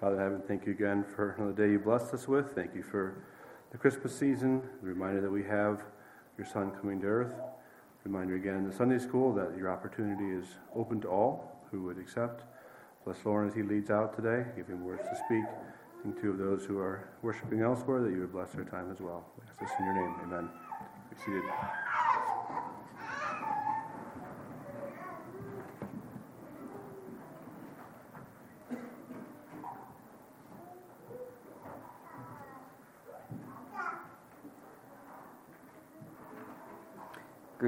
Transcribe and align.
Father 0.00 0.16
in 0.16 0.22
heaven, 0.22 0.42
thank 0.48 0.64
you 0.64 0.72
again 0.72 1.04
for 1.14 1.32
another 1.32 1.52
day 1.52 1.72
you 1.72 1.78
blessed 1.78 2.14
us 2.14 2.26
with. 2.26 2.54
Thank 2.54 2.74
you 2.74 2.82
for 2.82 3.22
the 3.70 3.76
Christmas 3.76 4.16
season, 4.16 4.62
the 4.80 4.88
reminder 4.88 5.20
that 5.20 5.30
we 5.30 5.42
have 5.44 5.82
your 6.38 6.46
Son 6.46 6.70
coming 6.70 7.02
to 7.02 7.06
earth. 7.06 7.34
Reminder 8.04 8.36
again 8.36 8.54
in 8.54 8.66
the 8.66 8.74
Sunday 8.74 8.98
school 8.98 9.34
that 9.34 9.54
your 9.58 9.70
opportunity 9.70 10.30
is 10.30 10.46
open 10.74 11.02
to 11.02 11.08
all 11.08 11.54
who 11.70 11.82
would 11.82 11.98
accept. 11.98 12.44
Bless 13.04 13.18
Lauren 13.26 13.50
as 13.50 13.54
he 13.54 13.62
leads 13.62 13.90
out 13.90 14.16
today. 14.16 14.46
Give 14.56 14.66
him 14.66 14.86
words 14.86 15.02
to 15.02 15.16
speak. 15.26 15.44
Think 16.02 16.18
too 16.18 16.30
of 16.30 16.38
those 16.38 16.64
who 16.64 16.78
are 16.78 17.10
worshiping 17.20 17.60
elsewhere 17.60 18.00
that 18.00 18.10
you 18.10 18.20
would 18.20 18.32
bless 18.32 18.52
their 18.52 18.64
time 18.64 18.90
as 18.90 19.00
well. 19.00 19.26
We 19.36 19.46
ask 19.50 19.60
this 19.60 19.70
in 19.78 19.84
your 19.84 19.94
name. 19.96 20.14
Amen. 20.24 20.48
Be 21.10 21.16
seated. 21.22 21.42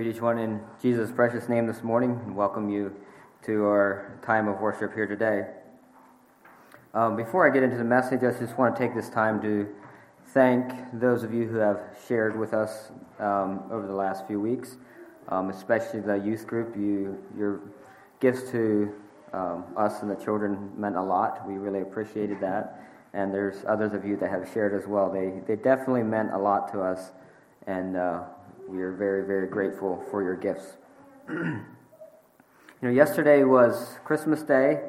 Greet 0.02 0.16
each 0.16 0.20
one 0.20 0.40
in 0.40 0.60
Jesus' 0.80 1.12
precious 1.12 1.48
name 1.48 1.68
this 1.68 1.84
morning 1.84 2.20
and 2.24 2.34
welcome 2.34 2.68
you 2.68 2.92
to 3.44 3.66
our 3.66 4.18
time 4.26 4.48
of 4.48 4.58
worship 4.58 4.92
here 4.94 5.06
today. 5.06 5.46
Um, 6.92 7.14
before 7.14 7.48
I 7.48 7.54
get 7.54 7.62
into 7.62 7.76
the 7.76 7.84
message, 7.84 8.24
I 8.24 8.32
just 8.32 8.58
want 8.58 8.74
to 8.74 8.82
take 8.82 8.96
this 8.96 9.08
time 9.08 9.40
to 9.42 9.68
thank 10.34 10.72
those 10.92 11.22
of 11.22 11.32
you 11.32 11.46
who 11.46 11.58
have 11.58 11.78
shared 12.08 12.36
with 12.36 12.52
us 12.52 12.90
um, 13.20 13.62
over 13.70 13.86
the 13.86 13.94
last 13.94 14.26
few 14.26 14.40
weeks, 14.40 14.76
um, 15.28 15.50
especially 15.50 16.00
the 16.00 16.16
youth 16.16 16.48
group. 16.48 16.74
You, 16.74 17.22
your 17.38 17.60
gifts 18.18 18.50
to 18.50 18.92
um, 19.32 19.66
us 19.76 20.02
and 20.02 20.10
the 20.10 20.16
children 20.16 20.72
meant 20.76 20.96
a 20.96 21.02
lot. 21.02 21.46
We 21.46 21.58
really 21.58 21.82
appreciated 21.82 22.40
that. 22.40 22.82
And 23.14 23.32
there's 23.32 23.64
others 23.68 23.92
of 23.92 24.04
you 24.04 24.16
that 24.16 24.30
have 24.30 24.50
shared 24.52 24.74
as 24.74 24.88
well. 24.88 25.12
They, 25.12 25.42
they 25.46 25.54
definitely 25.54 26.02
meant 26.02 26.32
a 26.32 26.38
lot 26.38 26.72
to 26.72 26.80
us. 26.80 27.12
And 27.68 27.96
uh, 27.96 28.24
we 28.68 28.80
are 28.80 28.92
very, 28.92 29.26
very 29.26 29.48
grateful 29.48 30.04
for 30.10 30.22
your 30.22 30.36
gifts. 30.36 30.76
you 31.28 31.62
know, 32.82 32.90
yesterday 32.90 33.44
was 33.44 33.98
Christmas 34.04 34.42
Day, 34.42 34.80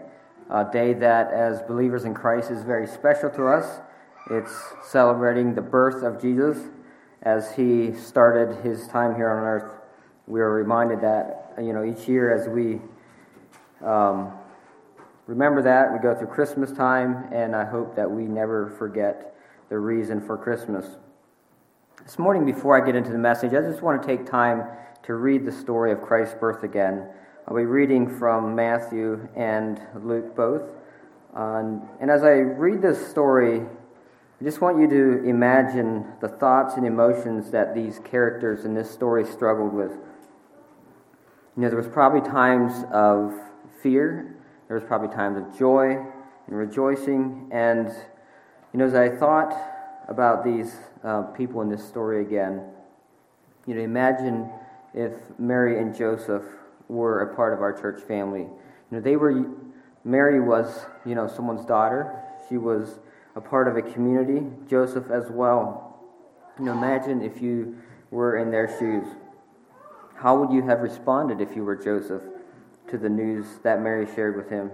a 0.49 0.65
day 0.71 0.93
that, 0.93 1.31
as 1.31 1.61
believers 1.63 2.05
in 2.05 2.13
Christ, 2.13 2.51
is 2.51 2.63
very 2.63 2.87
special 2.87 3.29
to 3.31 3.47
us. 3.47 3.81
It's 4.29 4.53
celebrating 4.83 5.53
the 5.53 5.61
birth 5.61 6.03
of 6.03 6.21
Jesus 6.21 6.69
as 7.23 7.55
he 7.55 7.93
started 7.93 8.63
his 8.63 8.87
time 8.87 9.15
here 9.15 9.29
on 9.29 9.43
earth. 9.43 9.71
We 10.27 10.39
are 10.41 10.51
reminded 10.51 11.01
that, 11.01 11.53
you 11.57 11.73
know, 11.73 11.83
each 11.83 12.07
year 12.07 12.33
as 12.33 12.47
we 12.47 12.79
um, 13.85 14.31
remember 15.27 15.61
that, 15.61 15.91
we 15.91 15.99
go 15.99 16.15
through 16.15 16.27
Christmas 16.27 16.71
time, 16.71 17.27
and 17.33 17.55
I 17.55 17.65
hope 17.65 17.95
that 17.95 18.09
we 18.09 18.23
never 18.23 18.69
forget 18.77 19.35
the 19.69 19.77
reason 19.77 20.21
for 20.21 20.37
Christmas. 20.37 20.85
This 22.03 22.19
morning, 22.19 22.45
before 22.45 22.75
I 22.75 22.85
get 22.85 22.97
into 22.97 23.13
the 23.13 23.17
message, 23.17 23.53
I 23.53 23.61
just 23.61 23.81
want 23.81 24.01
to 24.01 24.05
take 24.05 24.25
time 24.25 24.65
to 25.03 25.13
read 25.13 25.45
the 25.45 25.51
story 25.53 25.93
of 25.93 26.01
Christ's 26.01 26.35
birth 26.35 26.63
again. 26.63 27.07
I'll 27.47 27.55
be 27.55 27.63
reading 27.63 28.09
from 28.19 28.53
Matthew 28.53 29.25
and 29.37 29.79
Luke 30.03 30.35
both. 30.35 30.63
Um, 31.33 31.87
and 32.01 32.11
as 32.11 32.25
I 32.25 32.31
read 32.31 32.81
this 32.81 33.07
story, 33.07 33.61
I 33.61 34.43
just 34.43 34.59
want 34.59 34.81
you 34.81 34.89
to 34.89 35.23
imagine 35.23 36.05
the 36.19 36.27
thoughts 36.27 36.75
and 36.75 36.85
emotions 36.85 37.51
that 37.51 37.73
these 37.73 37.99
characters 37.99 38.65
in 38.65 38.73
this 38.73 38.91
story 38.91 39.25
struggled 39.25 39.71
with. 39.71 39.91
You 41.55 41.61
know, 41.61 41.69
there 41.69 41.77
was 41.77 41.87
probably 41.87 42.19
times 42.19 42.83
of 42.91 43.33
fear, 43.81 44.35
there 44.67 44.75
was 44.75 44.85
probably 44.85 45.15
times 45.15 45.37
of 45.37 45.57
joy 45.57 46.05
and 46.47 46.57
rejoicing, 46.57 47.49
and 47.53 47.87
you 48.73 48.79
know, 48.79 48.87
as 48.87 48.93
I 48.93 49.07
thought 49.07 49.53
about 50.09 50.43
these 50.43 50.75
uh, 51.03 51.23
people 51.23 51.61
in 51.61 51.69
this 51.69 51.85
story 51.85 52.21
again. 52.21 52.61
You 53.65 53.75
know, 53.75 53.81
imagine 53.81 54.49
if 54.93 55.13
Mary 55.37 55.79
and 55.79 55.95
Joseph 55.95 56.43
were 56.87 57.21
a 57.21 57.35
part 57.35 57.53
of 57.53 57.61
our 57.61 57.73
church 57.73 58.01
family. 58.01 58.41
You 58.41 58.49
know, 58.91 58.99
they 58.99 59.15
were. 59.15 59.45
Mary 60.05 60.39
was, 60.39 60.85
you 61.05 61.15
know, 61.15 61.27
someone's 61.27 61.65
daughter. 61.65 62.21
She 62.49 62.57
was 62.57 62.99
a 63.35 63.41
part 63.41 63.67
of 63.67 63.77
a 63.77 63.81
community. 63.81 64.45
Joseph 64.67 65.09
as 65.09 65.29
well. 65.29 65.97
You 66.59 66.65
know, 66.65 66.73
imagine 66.73 67.21
if 67.21 67.41
you 67.41 67.77
were 68.11 68.37
in 68.37 68.51
their 68.51 68.67
shoes. 68.77 69.07
How 70.15 70.37
would 70.37 70.51
you 70.51 70.61
have 70.63 70.81
responded 70.81 71.41
if 71.41 71.55
you 71.55 71.63
were 71.63 71.75
Joseph 71.75 72.21
to 72.89 72.97
the 72.97 73.09
news 73.09 73.45
that 73.63 73.81
Mary 73.81 74.07
shared 74.13 74.35
with 74.35 74.49
him? 74.49 74.71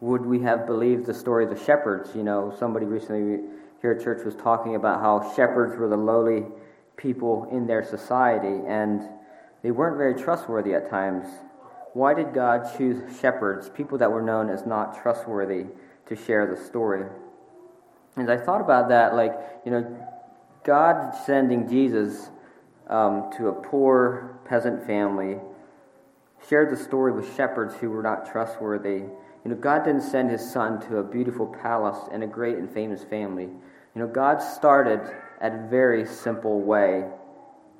Would 0.00 0.24
we 0.24 0.40
have 0.40 0.66
believed 0.66 1.06
the 1.06 1.14
story 1.14 1.44
of 1.44 1.50
the 1.50 1.64
shepherds? 1.64 2.10
You 2.14 2.22
know, 2.22 2.54
somebody 2.58 2.86
recently 2.86 3.40
here 3.80 3.98
church 3.98 4.24
was 4.24 4.34
talking 4.34 4.74
about 4.74 5.00
how 5.00 5.34
shepherds 5.34 5.76
were 5.76 5.88
the 5.88 5.96
lowly 5.96 6.44
people 6.96 7.48
in 7.50 7.66
their 7.66 7.84
society, 7.84 8.60
and 8.66 9.02
they 9.62 9.70
weren't 9.70 9.96
very 9.96 10.14
trustworthy 10.14 10.74
at 10.74 10.90
times. 10.90 11.26
Why 11.92 12.14
did 12.14 12.34
God 12.34 12.76
choose 12.76 13.02
shepherds, 13.20 13.68
people 13.68 13.98
that 13.98 14.10
were 14.10 14.22
known 14.22 14.48
as 14.48 14.66
not 14.66 15.00
trustworthy, 15.02 15.66
to 16.06 16.16
share 16.16 16.46
the 16.46 16.62
story? 16.62 17.06
And 18.16 18.30
I 18.30 18.36
thought 18.36 18.60
about 18.60 18.88
that, 18.90 19.14
like, 19.14 19.32
you 19.64 19.72
know, 19.72 20.06
God 20.64 21.14
sending 21.24 21.68
Jesus 21.68 22.28
um, 22.88 23.30
to 23.38 23.48
a 23.48 23.52
poor 23.52 24.38
peasant 24.44 24.86
family 24.86 25.38
shared 26.48 26.70
the 26.70 26.82
story 26.82 27.12
with 27.12 27.36
shepherds 27.36 27.74
who 27.76 27.90
were 27.90 28.02
not 28.02 28.30
trustworthy. 28.30 29.04
You 29.44 29.50
know, 29.50 29.56
God 29.56 29.84
didn't 29.84 30.02
send 30.02 30.30
his 30.30 30.52
son 30.52 30.80
to 30.88 30.98
a 30.98 31.02
beautiful 31.02 31.46
palace 31.46 32.08
and 32.12 32.22
a 32.22 32.26
great 32.26 32.56
and 32.56 32.70
famous 32.70 33.02
family. 33.02 33.44
You 33.44 34.02
know, 34.02 34.06
God 34.06 34.42
started 34.42 35.00
at 35.40 35.54
a 35.54 35.66
very 35.68 36.06
simple 36.06 36.60
way. 36.60 37.04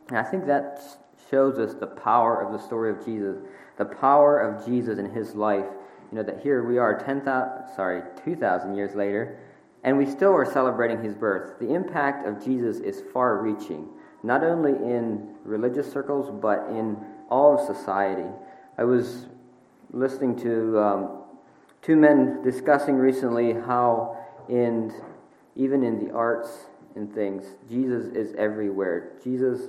And 0.09 0.19
I 0.19 0.23
think 0.23 0.47
that 0.47 0.83
shows 1.31 1.59
us 1.59 1.75
the 1.75 1.87
power 1.87 2.43
of 2.43 2.53
the 2.53 2.59
story 2.59 2.91
of 2.91 3.05
Jesus, 3.05 3.37
the 3.77 3.85
power 3.85 4.39
of 4.39 4.65
Jesus 4.67 4.99
in 4.99 5.11
his 5.11 5.35
life. 5.35 5.67
You 6.11 6.19
know, 6.19 6.23
that 6.25 6.41
here 6.43 6.67
we 6.67 6.79
are 6.79 6.99
10,000, 6.99 7.75
sorry, 7.77 8.03
2,000 8.25 8.75
years 8.75 8.97
later, 8.97 9.39
and 9.85 9.97
we 9.97 10.07
still 10.07 10.33
are 10.33 10.51
celebrating 10.51 11.03
his 11.03 11.15
birth. 11.15 11.59
The 11.61 11.73
impact 11.73 12.27
of 12.27 12.45
Jesus 12.45 12.79
is 12.79 13.03
far 13.13 13.41
reaching, 13.41 13.89
not 14.23 14.43
only 14.43 14.73
in 14.73 15.37
religious 15.45 15.91
circles, 15.91 16.31
but 16.43 16.67
in 16.71 16.97
all 17.31 17.59
of 17.59 17.77
society. 17.77 18.29
I 18.77 18.85
was 18.85 19.27
listening 19.93 20.37
to 20.41 20.79
um, 20.81 21.20
two 21.83 21.97
men 21.97 22.43
discussing 22.43 22.97
recently 22.97 23.53
how 23.53 24.17
in 24.49 24.93
even 25.57 25.83
in 25.83 26.05
the 26.05 26.13
arts 26.13 26.67
and 26.95 27.13
things, 27.13 27.45
Jesus 27.69 28.07
is 28.15 28.35
everywhere. 28.37 29.13
Jesus, 29.23 29.69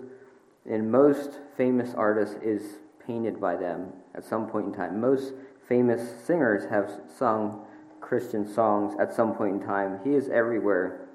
in 0.66 0.90
most 0.90 1.40
famous 1.58 1.94
artists, 1.94 2.36
is 2.42 2.80
painted 3.06 3.40
by 3.40 3.56
them 3.56 3.94
at 4.16 4.24
some 4.24 4.48
point 4.48 4.68
in 4.68 4.74
time. 4.74 5.00
Most 5.00 5.34
famous 5.68 6.02
singers 6.26 6.70
have 6.70 6.92
sung 7.18 7.66
Christian 8.00 8.48
songs 8.48 8.96
at 9.00 9.14
some 9.14 9.36
point 9.36 9.62
in 9.62 9.68
time. 9.68 10.00
He 10.04 10.14
is 10.14 10.30
everywhere. 10.30 11.08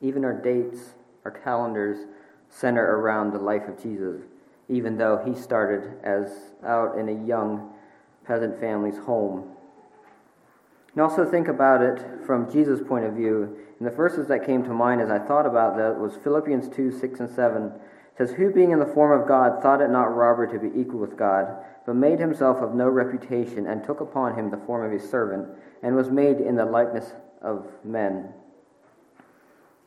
Even 0.00 0.24
our 0.24 0.32
dates, 0.34 0.94
our 1.24 1.30
calendars 1.30 2.06
center 2.48 2.98
around 2.98 3.32
the 3.32 3.38
life 3.38 3.66
of 3.68 3.82
Jesus, 3.82 4.22
even 4.68 4.98
though 4.98 5.22
he 5.24 5.34
started 5.34 5.98
as 6.02 6.30
out 6.66 6.98
in 6.98 7.08
a 7.08 7.26
young 7.26 7.72
peasant 8.26 8.58
family's 8.60 8.98
home. 8.98 9.51
And 10.92 11.02
also 11.02 11.24
think 11.24 11.48
about 11.48 11.82
it 11.82 12.02
from 12.26 12.50
Jesus' 12.52 12.80
point 12.86 13.04
of 13.04 13.14
view. 13.14 13.56
And 13.78 13.86
the 13.86 13.94
verses 13.94 14.28
that 14.28 14.46
came 14.46 14.62
to 14.64 14.74
mind 14.74 15.00
as 15.00 15.10
I 15.10 15.18
thought 15.18 15.46
about 15.46 15.76
that 15.76 15.98
was 15.98 16.16
Philippians 16.22 16.68
2 16.74 16.98
6 16.98 17.20
and 17.20 17.30
7. 17.30 17.64
It 17.64 17.72
says, 18.18 18.30
Who 18.32 18.52
being 18.52 18.72
in 18.72 18.78
the 18.78 18.86
form 18.86 19.18
of 19.18 19.26
God 19.26 19.62
thought 19.62 19.80
it 19.80 19.90
not 19.90 20.14
robbery 20.14 20.52
to 20.52 20.58
be 20.58 20.78
equal 20.78 21.00
with 21.00 21.16
God, 21.16 21.46
but 21.86 21.96
made 21.96 22.18
himself 22.18 22.58
of 22.58 22.74
no 22.74 22.88
reputation, 22.88 23.66
and 23.66 23.82
took 23.82 24.00
upon 24.00 24.38
him 24.38 24.50
the 24.50 24.60
form 24.66 24.84
of 24.84 24.92
a 24.92 25.04
servant, 25.04 25.48
and 25.82 25.96
was 25.96 26.10
made 26.10 26.36
in 26.36 26.56
the 26.56 26.64
likeness 26.64 27.12
of 27.40 27.66
men. 27.84 28.28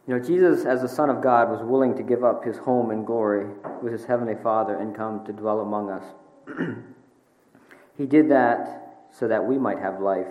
You 0.07 0.15
know, 0.17 0.23
Jesus, 0.23 0.65
as 0.65 0.81
the 0.81 0.89
Son 0.89 1.09
of 1.09 1.21
God, 1.21 1.49
was 1.49 1.63
willing 1.63 1.95
to 1.97 2.03
give 2.03 2.23
up 2.23 2.43
his 2.43 2.57
home 2.57 2.91
and 2.91 3.05
glory 3.05 3.47
with 3.81 3.91
his 3.91 4.05
heavenly 4.05 4.35
Father 4.41 4.75
and 4.75 4.95
come 4.95 5.25
to 5.25 5.33
dwell 5.33 5.61
among 5.61 5.89
us. 5.89 6.03
he 7.97 8.05
did 8.05 8.29
that 8.29 9.07
so 9.11 9.27
that 9.27 9.45
we 9.45 9.57
might 9.57 9.79
have 9.79 9.99
life. 9.99 10.27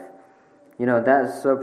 You 0.78 0.86
know, 0.86 1.02
that 1.02 1.26
is 1.26 1.42
so 1.42 1.56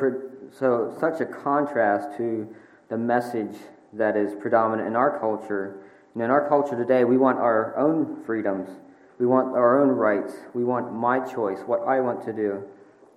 so, 0.57 0.95
such 0.99 1.21
a 1.21 1.25
contrast 1.25 2.17
to 2.17 2.47
the 2.89 2.97
message 2.97 3.55
that 3.93 4.17
is 4.17 4.33
predominant 4.35 4.87
in 4.87 4.95
our 4.95 5.19
culture. 5.19 5.77
And 6.13 6.23
in 6.23 6.29
our 6.29 6.47
culture 6.47 6.75
today, 6.75 7.03
we 7.03 7.17
want 7.17 7.39
our 7.39 7.77
own 7.77 8.23
freedoms. 8.25 8.69
We 9.17 9.25
want 9.25 9.55
our 9.55 9.81
own 9.81 9.89
rights. 9.89 10.33
We 10.53 10.63
want 10.63 10.93
my 10.93 11.19
choice, 11.19 11.59
what 11.65 11.87
I 11.87 11.99
want 12.01 12.23
to 12.25 12.33
do. 12.33 12.63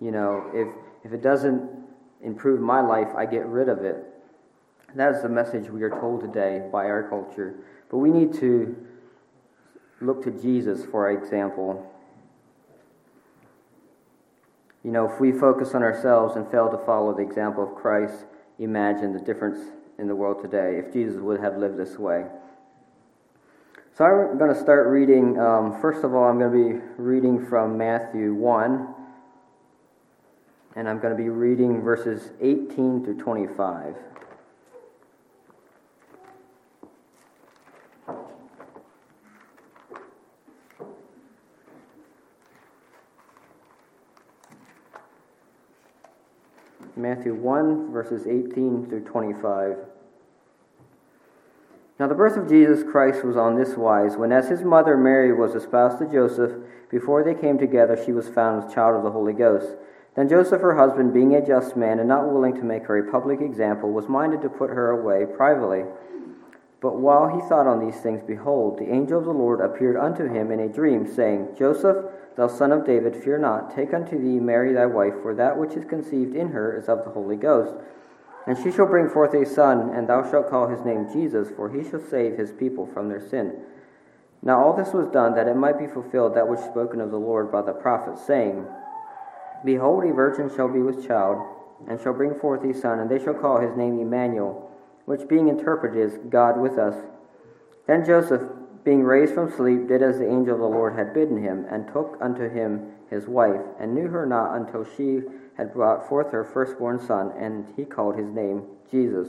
You 0.00 0.10
know, 0.10 0.50
if, 0.52 0.68
if 1.04 1.12
it 1.12 1.22
doesn't 1.22 1.68
improve 2.22 2.60
my 2.60 2.80
life, 2.80 3.08
I 3.16 3.26
get 3.26 3.46
rid 3.46 3.68
of 3.68 3.84
it. 3.84 4.04
That 4.94 5.14
is 5.14 5.22
the 5.22 5.28
message 5.28 5.70
we 5.70 5.82
are 5.82 5.90
told 5.90 6.20
today 6.20 6.68
by 6.70 6.84
our 6.84 7.08
culture. 7.08 7.54
But 7.90 7.98
we 7.98 8.10
need 8.10 8.32
to 8.34 8.76
look 10.00 10.22
to 10.24 10.30
Jesus 10.30 10.84
for 10.84 11.10
example. 11.10 11.90
You 14.84 14.90
know, 14.90 15.10
if 15.10 15.18
we 15.18 15.32
focus 15.32 15.74
on 15.74 15.82
ourselves 15.82 16.36
and 16.36 16.48
fail 16.50 16.70
to 16.70 16.76
follow 16.84 17.14
the 17.14 17.22
example 17.22 17.64
of 17.64 17.74
Christ, 17.74 18.26
imagine 18.58 19.14
the 19.14 19.18
difference 19.18 19.58
in 19.98 20.06
the 20.06 20.14
world 20.14 20.42
today 20.42 20.76
if 20.78 20.92
Jesus 20.92 21.20
would 21.20 21.40
have 21.40 21.56
lived 21.56 21.78
this 21.78 21.98
way. 21.98 22.26
So 23.96 24.04
I'm 24.04 24.38
going 24.38 24.52
to 24.52 24.60
start 24.60 24.88
reading. 24.88 25.38
Um, 25.40 25.80
first 25.80 26.04
of 26.04 26.14
all, 26.14 26.24
I'm 26.24 26.38
going 26.38 26.52
to 26.52 26.80
be 26.80 26.86
reading 26.98 27.46
from 27.46 27.78
Matthew 27.78 28.34
1, 28.34 28.94
and 30.76 30.88
I'm 30.88 30.98
going 30.98 31.16
to 31.16 31.22
be 31.22 31.30
reading 31.30 31.80
verses 31.80 32.32
18 32.42 33.04
to 33.06 33.14
25. 33.14 33.94
Matthew 47.04 47.34
1, 47.34 47.92
verses 47.92 48.26
18 48.26 48.86
through 48.88 49.04
25. 49.04 49.76
Now 52.00 52.08
the 52.08 52.14
birth 52.14 52.38
of 52.38 52.48
Jesus 52.48 52.82
Christ 52.82 53.22
was 53.22 53.36
on 53.36 53.56
this 53.56 53.76
wise. 53.76 54.16
When 54.16 54.32
as 54.32 54.48
his 54.48 54.62
mother 54.62 54.96
Mary 54.96 55.30
was 55.30 55.54
espoused 55.54 55.98
to 55.98 56.10
Joseph, 56.10 56.52
before 56.90 57.22
they 57.22 57.34
came 57.34 57.58
together, 57.58 58.02
she 58.02 58.12
was 58.12 58.30
found 58.30 58.64
with 58.64 58.74
child 58.74 58.96
of 58.96 59.02
the 59.02 59.10
Holy 59.10 59.34
Ghost. 59.34 59.76
Then 60.16 60.30
Joseph, 60.30 60.62
her 60.62 60.76
husband, 60.76 61.12
being 61.12 61.34
a 61.34 61.46
just 61.46 61.76
man 61.76 61.98
and 61.98 62.08
not 62.08 62.32
willing 62.32 62.54
to 62.54 62.64
make 62.64 62.84
her 62.84 62.96
a 62.96 63.12
public 63.12 63.42
example, 63.42 63.92
was 63.92 64.08
minded 64.08 64.40
to 64.40 64.48
put 64.48 64.70
her 64.70 64.88
away 64.88 65.26
privately. 65.26 65.84
But 66.84 67.00
while 67.00 67.28
he 67.28 67.40
thought 67.48 67.66
on 67.66 67.80
these 67.80 67.98
things, 68.02 68.20
behold, 68.26 68.78
the 68.78 68.92
angel 68.92 69.18
of 69.18 69.24
the 69.24 69.30
Lord 69.30 69.62
appeared 69.62 69.96
unto 69.96 70.28
him 70.28 70.50
in 70.50 70.60
a 70.60 70.68
dream, 70.68 71.06
saying, 71.06 71.56
Joseph, 71.56 72.04
Thou 72.36 72.46
son 72.46 72.72
of 72.72 72.84
David, 72.84 73.16
fear 73.16 73.38
not, 73.38 73.74
take 73.74 73.94
unto 73.94 74.18
thee 74.18 74.38
Mary 74.38 74.74
thy 74.74 74.84
wife, 74.84 75.14
for 75.22 75.34
that 75.34 75.56
which 75.56 75.76
is 75.76 75.86
conceived 75.86 76.36
in 76.36 76.48
her 76.48 76.76
is 76.76 76.90
of 76.90 77.02
the 77.02 77.10
Holy 77.10 77.36
Ghost. 77.36 77.74
And 78.46 78.58
she 78.58 78.70
shall 78.70 78.84
bring 78.84 79.08
forth 79.08 79.32
a 79.32 79.46
son, 79.46 79.94
and 79.94 80.06
thou 80.06 80.30
shalt 80.30 80.50
call 80.50 80.68
his 80.68 80.84
name 80.84 81.08
Jesus, 81.10 81.48
for 81.56 81.70
he 81.70 81.88
shall 81.88 82.02
save 82.02 82.36
his 82.36 82.52
people 82.52 82.84
from 82.84 83.08
their 83.08 83.26
sin. 83.30 83.62
Now 84.42 84.62
all 84.62 84.76
this 84.76 84.92
was 84.92 85.08
done 85.08 85.34
that 85.36 85.48
it 85.48 85.56
might 85.56 85.78
be 85.78 85.86
fulfilled 85.86 86.34
that 86.34 86.46
which 86.46 86.60
was 86.60 86.68
spoken 86.68 87.00
of 87.00 87.10
the 87.10 87.16
Lord 87.16 87.50
by 87.50 87.62
the 87.62 87.72
prophet, 87.72 88.18
saying, 88.18 88.62
Behold, 89.64 90.04
a 90.04 90.12
virgin 90.12 90.54
shall 90.54 90.68
be 90.68 90.80
with 90.80 91.08
child, 91.08 91.38
and 91.88 91.98
shall 91.98 92.12
bring 92.12 92.34
forth 92.34 92.62
a 92.62 92.78
son, 92.78 92.98
and 92.98 93.10
they 93.10 93.24
shall 93.24 93.32
call 93.32 93.58
his 93.58 93.74
name 93.74 93.98
Emmanuel, 93.98 94.63
which 95.04 95.28
being 95.28 95.48
interpreted 95.48 95.98
is 95.98 96.18
God 96.28 96.58
with 96.58 96.78
us. 96.78 96.94
Then 97.86 98.04
Joseph, 98.04 98.42
being 98.84 99.02
raised 99.02 99.34
from 99.34 99.50
sleep, 99.50 99.88
did 99.88 100.02
as 100.02 100.18
the 100.18 100.28
angel 100.28 100.54
of 100.54 100.60
the 100.60 100.66
Lord 100.66 100.96
had 100.96 101.14
bidden 101.14 101.42
him, 101.42 101.66
and 101.70 101.86
took 101.86 102.18
unto 102.20 102.48
him 102.48 102.92
his 103.10 103.26
wife, 103.26 103.60
and 103.78 103.94
knew 103.94 104.08
her 104.08 104.26
not 104.26 104.54
until 104.56 104.84
she 104.96 105.20
had 105.56 105.72
brought 105.72 106.08
forth 106.08 106.32
her 106.32 106.44
firstborn 106.44 106.98
son, 107.00 107.32
and 107.38 107.72
he 107.76 107.84
called 107.84 108.16
his 108.16 108.28
name 108.28 108.64
Jesus. 108.90 109.28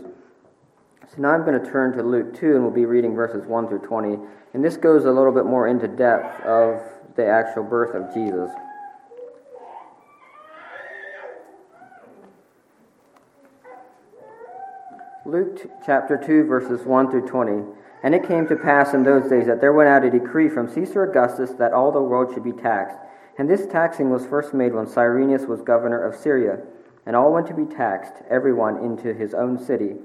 So 1.08 1.22
now 1.22 1.30
I'm 1.30 1.46
going 1.46 1.62
to 1.62 1.72
turn 1.72 1.96
to 1.98 2.04
Luke 2.04 2.34
2, 2.40 2.56
and 2.56 2.64
we'll 2.64 2.72
be 2.72 2.86
reading 2.86 3.14
verses 3.14 3.46
1 3.46 3.68
through 3.68 3.80
20. 3.80 4.18
And 4.54 4.64
this 4.64 4.78
goes 4.78 5.06
a 5.06 5.12
little 5.12 5.32
bit 5.32 5.46
more 5.46 5.68
into 5.68 5.88
depth 5.88 6.44
of 6.46 6.82
the 7.16 7.28
actual 7.28 7.64
birth 7.64 7.94
of 7.94 8.14
Jesus. 8.14 8.50
Luke 15.28 15.72
chapter 15.84 16.22
2, 16.24 16.44
verses 16.44 16.86
1 16.86 17.10
through 17.10 17.28
20. 17.28 17.64
And 18.04 18.14
it 18.14 18.28
came 18.28 18.48
to 18.48 18.56
pass 18.56 18.94
in 18.94 19.02
those 19.02 19.28
days 19.28 19.48
that 19.48 19.60
there 19.60 19.74
went 19.74 19.90
out 19.90 20.06
a 20.06 20.12
decree 20.12 20.50
from 20.50 20.70
Caesar 20.70 21.04
Augustus 21.04 21.50
that 21.58 21.74
all 21.74 21.92
the 21.92 22.00
world 22.00 22.32
should 22.32 22.44
be 22.44 22.52
taxed. 22.52 23.00
And 23.40 23.50
this 23.50 23.66
taxing 23.66 24.12
was 24.12 24.28
first 24.28 24.54
made 24.54 24.76
when 24.76 24.86
Cyrenius 24.86 25.48
was 25.48 25.64
governor 25.64 26.00
of 26.00 26.16
Syria. 26.16 26.60
And 27.08 27.16
all 27.16 27.34
went 27.34 27.48
to 27.48 27.56
be 27.56 27.66
taxed, 27.66 28.22
every 28.30 28.54
one 28.54 28.78
into 28.78 29.16
his 29.16 29.34
own 29.34 29.58
city. 29.58 29.96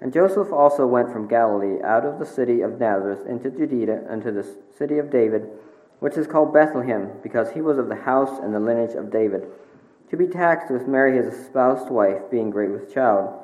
And 0.00 0.14
Joseph 0.14 0.50
also 0.50 0.86
went 0.86 1.12
from 1.12 1.28
Galilee, 1.28 1.82
out 1.82 2.06
of 2.06 2.18
the 2.18 2.24
city 2.24 2.62
of 2.62 2.80
Nazareth, 2.80 3.26
into 3.26 3.50
Judea, 3.50 4.04
unto 4.08 4.32
the 4.32 4.48
city 4.78 4.96
of 4.96 5.10
David, 5.10 5.46
which 6.00 6.16
is 6.16 6.26
called 6.26 6.54
Bethlehem, 6.54 7.10
because 7.22 7.50
he 7.50 7.60
was 7.60 7.76
of 7.76 7.90
the 7.90 7.96
house 7.96 8.38
and 8.42 8.54
the 8.54 8.60
lineage 8.60 8.94
of 8.94 9.12
David, 9.12 9.46
to 10.08 10.16
be 10.16 10.26
taxed 10.26 10.70
with 10.72 10.88
Mary 10.88 11.18
his 11.18 11.34
espoused 11.34 11.90
wife, 11.90 12.30
being 12.30 12.48
great 12.48 12.70
with 12.70 12.92
child. 12.92 13.43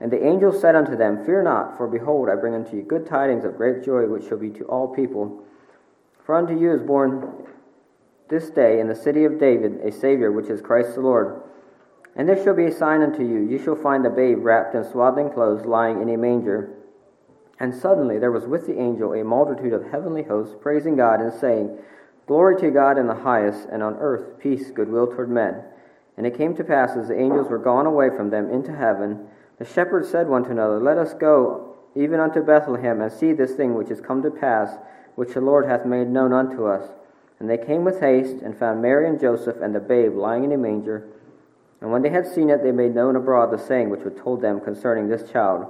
And 0.00 0.10
the 0.10 0.24
angel 0.26 0.52
said 0.52 0.74
unto 0.74 0.96
them, 0.96 1.24
Fear 1.24 1.42
not, 1.42 1.76
for 1.76 1.86
behold, 1.86 2.28
I 2.30 2.34
bring 2.34 2.54
unto 2.54 2.76
you 2.76 2.82
good 2.82 3.06
tidings 3.06 3.44
of 3.44 3.56
great 3.56 3.84
joy, 3.84 4.06
which 4.06 4.28
shall 4.28 4.38
be 4.38 4.50
to 4.50 4.64
all 4.64 4.88
people. 4.88 5.44
For 6.24 6.34
unto 6.34 6.58
you 6.58 6.72
is 6.72 6.82
born 6.82 7.46
this 8.28 8.48
day 8.50 8.80
in 8.80 8.88
the 8.88 8.94
city 8.94 9.24
of 9.24 9.38
David 9.38 9.80
a 9.84 9.92
Savior, 9.92 10.32
which 10.32 10.48
is 10.48 10.62
Christ 10.62 10.94
the 10.94 11.02
Lord. 11.02 11.42
And 12.16 12.28
this 12.28 12.42
shall 12.42 12.54
be 12.54 12.66
a 12.66 12.72
sign 12.72 13.02
unto 13.02 13.22
you 13.22 13.40
you 13.40 13.58
shall 13.58 13.76
find 13.76 14.06
a 14.06 14.10
babe 14.10 14.38
wrapped 14.40 14.74
in 14.74 14.84
swaddling 14.84 15.30
clothes, 15.30 15.66
lying 15.66 16.00
in 16.00 16.08
a 16.08 16.16
manger. 16.16 16.70
And 17.58 17.74
suddenly 17.74 18.18
there 18.18 18.32
was 18.32 18.46
with 18.46 18.66
the 18.66 18.78
angel 18.80 19.12
a 19.12 19.22
multitude 19.22 19.74
of 19.74 19.90
heavenly 19.90 20.22
hosts, 20.22 20.56
praising 20.60 20.96
God 20.96 21.20
and 21.20 21.32
saying, 21.32 21.78
Glory 22.26 22.58
to 22.60 22.70
God 22.70 22.96
in 22.96 23.06
the 23.06 23.14
highest, 23.14 23.68
and 23.70 23.82
on 23.82 23.96
earth 23.96 24.38
peace, 24.38 24.70
goodwill 24.70 25.08
toward 25.08 25.28
men. 25.28 25.62
And 26.16 26.26
it 26.26 26.36
came 26.36 26.54
to 26.56 26.64
pass, 26.64 26.96
as 26.96 27.08
the 27.08 27.18
angels 27.18 27.50
were 27.50 27.58
gone 27.58 27.86
away 27.86 28.08
from 28.08 28.30
them 28.30 28.48
into 28.50 28.74
heaven, 28.74 29.26
the 29.60 29.66
shepherds 29.66 30.08
said 30.08 30.26
one 30.26 30.42
to 30.44 30.50
another, 30.50 30.80
Let 30.80 30.96
us 30.96 31.12
go 31.12 31.76
even 31.94 32.18
unto 32.18 32.42
Bethlehem, 32.42 33.02
and 33.02 33.12
see 33.12 33.34
this 33.34 33.52
thing 33.52 33.74
which 33.74 33.90
is 33.90 34.00
come 34.00 34.22
to 34.22 34.30
pass, 34.30 34.78
which 35.16 35.34
the 35.34 35.40
Lord 35.42 35.66
hath 35.66 35.84
made 35.84 36.08
known 36.08 36.32
unto 36.32 36.64
us. 36.64 36.88
And 37.38 37.48
they 37.48 37.58
came 37.58 37.84
with 37.84 38.00
haste, 38.00 38.42
and 38.42 38.56
found 38.56 38.80
Mary 38.80 39.06
and 39.06 39.20
Joseph 39.20 39.60
and 39.60 39.74
the 39.74 39.80
babe 39.80 40.14
lying 40.14 40.44
in 40.44 40.52
a 40.52 40.56
manger. 40.56 41.08
And 41.82 41.92
when 41.92 42.00
they 42.00 42.08
had 42.08 42.26
seen 42.26 42.48
it, 42.48 42.62
they 42.62 42.72
made 42.72 42.94
known 42.94 43.16
abroad 43.16 43.50
the 43.50 43.58
saying 43.58 43.90
which 43.90 44.04
was 44.04 44.14
told 44.14 44.40
them 44.40 44.60
concerning 44.60 45.08
this 45.08 45.30
child. 45.30 45.66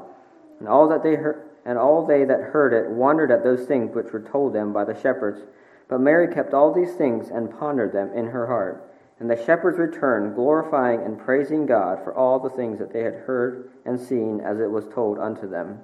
And 0.61 0.69
all 0.69 0.89
that 0.89 1.03
they 1.03 1.17
heard, 1.17 1.49
and 1.65 1.77
all 1.77 2.07
they 2.07 2.25
that 2.25 2.53
heard 2.53 2.73
it 2.73 2.91
wondered 2.91 3.33
at 3.33 3.43
those 3.43 3.67
things 3.67 3.95
which 3.95 4.13
were 4.13 4.23
told 4.23 4.53
them 4.53 4.73
by 4.73 4.85
the 4.85 5.01
shepherds. 5.01 5.41
But 5.89 6.01
Mary 6.01 6.33
kept 6.33 6.55
all 6.55 6.73
these 6.73 6.95
things 6.95 7.29
and 7.29 7.59
pondered 7.59 7.93
them 7.93 8.13
in 8.15 8.29
her 8.29 8.47
heart. 8.47 8.90
And 9.21 9.31
the 9.31 9.37
shepherds 9.37 9.79
returned, 9.79 10.35
glorifying 10.35 11.03
and 11.03 11.19
praising 11.19 11.67
God 11.67 12.03
for 12.03 12.15
all 12.15 12.41
the 12.41 12.49
things 12.49 12.79
that 12.79 12.93
they 12.93 13.03
had 13.03 13.15
heard 13.15 13.71
and 13.85 14.01
seen 14.01 14.41
as 14.41 14.59
it 14.59 14.71
was 14.71 14.87
told 14.89 15.19
unto 15.19 15.49
them. 15.49 15.79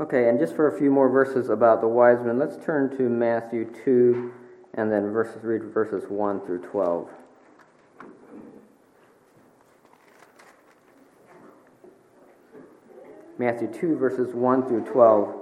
Okay, 0.00 0.28
and 0.28 0.38
just 0.38 0.56
for 0.56 0.66
a 0.66 0.76
few 0.76 0.90
more 0.90 1.08
verses 1.08 1.48
about 1.48 1.80
the 1.80 1.86
wise 1.86 2.18
men, 2.24 2.40
let's 2.40 2.56
turn 2.64 2.94
to 2.96 3.08
Matthew 3.08 3.72
2 3.84 4.32
and 4.74 4.90
then 4.90 5.12
verses, 5.12 5.44
read 5.44 5.62
verses 5.62 6.04
1 6.08 6.40
through 6.40 6.62
12. 6.62 7.08
Matthew 13.38 13.68
2, 13.68 13.96
verses 13.96 14.34
1 14.34 14.68
through 14.68 14.84
12. 14.86 15.41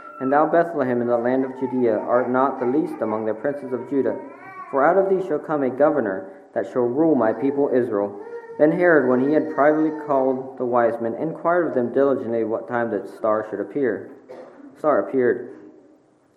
and 0.21 0.31
thou, 0.31 0.45
Bethlehem, 0.45 1.01
in 1.01 1.07
the 1.07 1.17
land 1.17 1.43
of 1.43 1.59
Judea, 1.59 1.97
art 1.97 2.29
not 2.29 2.59
the 2.59 2.65
least 2.67 3.01
among 3.01 3.25
the 3.25 3.33
princes 3.33 3.73
of 3.73 3.89
Judah. 3.89 4.19
For 4.69 4.85
out 4.85 4.95
of 4.95 5.09
thee 5.09 5.27
shall 5.27 5.39
come 5.39 5.63
a 5.63 5.69
governor 5.71 6.31
that 6.53 6.67
shall 6.67 6.83
rule 6.83 7.15
my 7.15 7.33
people 7.33 7.71
Israel. 7.73 8.21
Then 8.59 8.71
Herod, 8.71 9.09
when 9.09 9.27
he 9.27 9.33
had 9.33 9.55
privately 9.55 9.89
called 10.05 10.59
the 10.59 10.65
wise 10.65 11.01
men, 11.01 11.15
inquired 11.15 11.69
of 11.69 11.73
them 11.73 11.91
diligently 11.91 12.43
what 12.43 12.67
time 12.67 12.91
the 12.91 13.11
star 13.17 13.47
should 13.49 13.59
appear. 13.59 14.11
Star 14.77 15.09
appeared. 15.09 15.57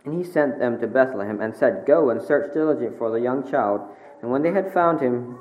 And 0.07 0.15
he 0.15 0.25
sent 0.25 0.59
them 0.59 0.81
to 0.81 0.87
Bethlehem, 0.87 1.43
and 1.43 1.55
said, 1.55 1.85
Go 1.87 2.09
and 2.09 2.23
search 2.23 2.55
diligently 2.55 2.97
for 2.97 3.11
the 3.11 3.21
young 3.21 3.47
child. 3.51 3.83
And 4.23 4.31
when 4.31 4.41
they 4.41 4.53
had 4.53 4.73
found 4.73 5.03
him, 5.03 5.37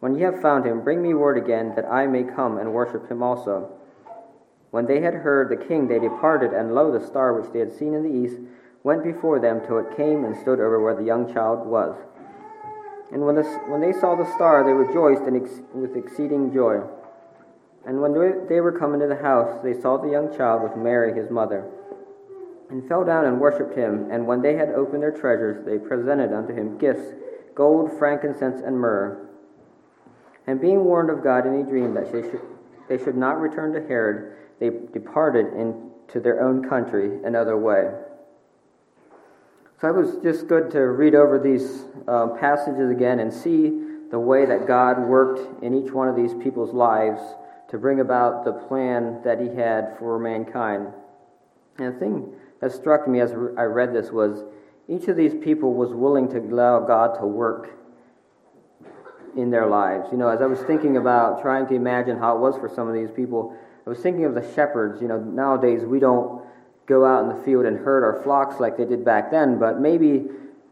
when 0.00 0.14
ye 0.14 0.22
have 0.22 0.40
found 0.40 0.64
him, 0.64 0.82
bring 0.82 1.02
me 1.02 1.12
word 1.12 1.36
again, 1.36 1.74
that 1.76 1.84
I 1.92 2.06
may 2.06 2.22
come 2.24 2.56
and 2.56 2.72
worship 2.72 3.10
him 3.10 3.22
also. 3.22 3.70
When 4.74 4.86
they 4.86 5.00
had 5.00 5.14
heard 5.14 5.50
the 5.50 5.66
king, 5.68 5.86
they 5.86 6.00
departed, 6.00 6.52
and 6.52 6.74
lo, 6.74 6.90
the 6.90 7.06
star 7.06 7.32
which 7.40 7.52
they 7.52 7.60
had 7.60 7.78
seen 7.78 7.94
in 7.94 8.02
the 8.02 8.10
east 8.10 8.40
went 8.82 9.04
before 9.04 9.38
them 9.38 9.60
till 9.64 9.78
it 9.78 9.96
came 9.96 10.24
and 10.24 10.36
stood 10.36 10.58
over 10.58 10.82
where 10.82 10.96
the 10.96 11.04
young 11.04 11.32
child 11.32 11.64
was. 11.64 11.94
And 13.12 13.24
when, 13.24 13.36
the, 13.36 13.44
when 13.70 13.80
they 13.80 13.92
saw 13.92 14.16
the 14.16 14.26
star, 14.34 14.64
they 14.64 14.72
rejoiced 14.72 15.22
ex, 15.30 15.62
with 15.72 15.94
exceeding 15.94 16.52
joy. 16.52 16.82
And 17.86 18.00
when 18.02 18.14
they 18.48 18.60
were 18.60 18.76
come 18.76 18.94
into 18.94 19.06
the 19.06 19.22
house, 19.22 19.62
they 19.62 19.80
saw 19.80 19.96
the 19.96 20.10
young 20.10 20.36
child 20.36 20.64
with 20.64 20.76
Mary 20.76 21.14
his 21.14 21.30
mother, 21.30 21.70
and 22.68 22.82
fell 22.88 23.04
down 23.04 23.26
and 23.26 23.38
worshipped 23.38 23.78
him. 23.78 24.10
And 24.10 24.26
when 24.26 24.42
they 24.42 24.56
had 24.56 24.70
opened 24.70 25.04
their 25.04 25.12
treasures, 25.12 25.64
they 25.64 25.78
presented 25.78 26.32
unto 26.32 26.52
him 26.52 26.78
gifts, 26.78 27.14
gold, 27.54 27.96
frankincense, 27.96 28.60
and 28.60 28.76
myrrh. 28.76 29.24
And 30.48 30.60
being 30.60 30.82
warned 30.82 31.10
of 31.10 31.22
God 31.22 31.46
in 31.46 31.60
a 31.60 31.62
dream 31.62 31.94
that 31.94 32.10
they 32.10 32.22
should, 32.22 32.42
they 32.88 32.98
should 32.98 33.16
not 33.16 33.38
return 33.38 33.72
to 33.74 33.86
Herod, 33.86 34.32
they 34.64 34.76
departed 34.92 35.46
into 35.54 36.20
their 36.20 36.42
own 36.42 36.68
country 36.68 37.24
another 37.24 37.56
way. 37.56 37.90
So 39.80 39.88
it 39.88 39.94
was 39.94 40.16
just 40.22 40.46
good 40.46 40.70
to 40.70 40.80
read 40.80 41.14
over 41.14 41.38
these 41.38 41.84
uh, 42.08 42.28
passages 42.40 42.90
again 42.90 43.20
and 43.20 43.32
see 43.32 43.80
the 44.10 44.18
way 44.18 44.46
that 44.46 44.66
God 44.66 44.98
worked 44.98 45.62
in 45.62 45.74
each 45.74 45.92
one 45.92 46.08
of 46.08 46.16
these 46.16 46.32
people's 46.34 46.72
lives 46.72 47.20
to 47.70 47.78
bring 47.78 48.00
about 48.00 48.44
the 48.44 48.52
plan 48.52 49.20
that 49.24 49.40
He 49.40 49.48
had 49.48 49.96
for 49.98 50.18
mankind. 50.18 50.88
And 51.78 51.94
the 51.94 51.98
thing 51.98 52.32
that 52.60 52.72
struck 52.72 53.08
me 53.08 53.20
as 53.20 53.32
I 53.32 53.64
read 53.64 53.92
this 53.92 54.10
was 54.10 54.44
each 54.88 55.08
of 55.08 55.16
these 55.16 55.34
people 55.34 55.74
was 55.74 55.92
willing 55.92 56.28
to 56.28 56.38
allow 56.38 56.80
God 56.80 57.18
to 57.18 57.26
work 57.26 57.76
in 59.36 59.50
their 59.50 59.66
lives. 59.66 60.06
You 60.12 60.18
know, 60.18 60.28
as 60.28 60.40
I 60.40 60.46
was 60.46 60.60
thinking 60.60 60.96
about 60.96 61.42
trying 61.42 61.66
to 61.66 61.74
imagine 61.74 62.18
how 62.18 62.36
it 62.36 62.40
was 62.40 62.56
for 62.56 62.68
some 62.68 62.86
of 62.86 62.94
these 62.94 63.10
people, 63.10 63.56
I 63.86 63.90
was 63.90 63.98
thinking 63.98 64.24
of 64.24 64.34
the 64.34 64.54
shepherds. 64.54 65.00
You 65.02 65.08
know, 65.08 65.18
nowadays 65.18 65.84
we 65.84 66.00
don't 66.00 66.42
go 66.86 67.04
out 67.04 67.22
in 67.22 67.36
the 67.36 67.44
field 67.44 67.66
and 67.66 67.78
herd 67.78 68.04
our 68.04 68.22
flocks 68.22 68.60
like 68.60 68.76
they 68.76 68.84
did 68.84 69.04
back 69.04 69.30
then, 69.30 69.58
but 69.58 69.80
maybe 69.80 70.24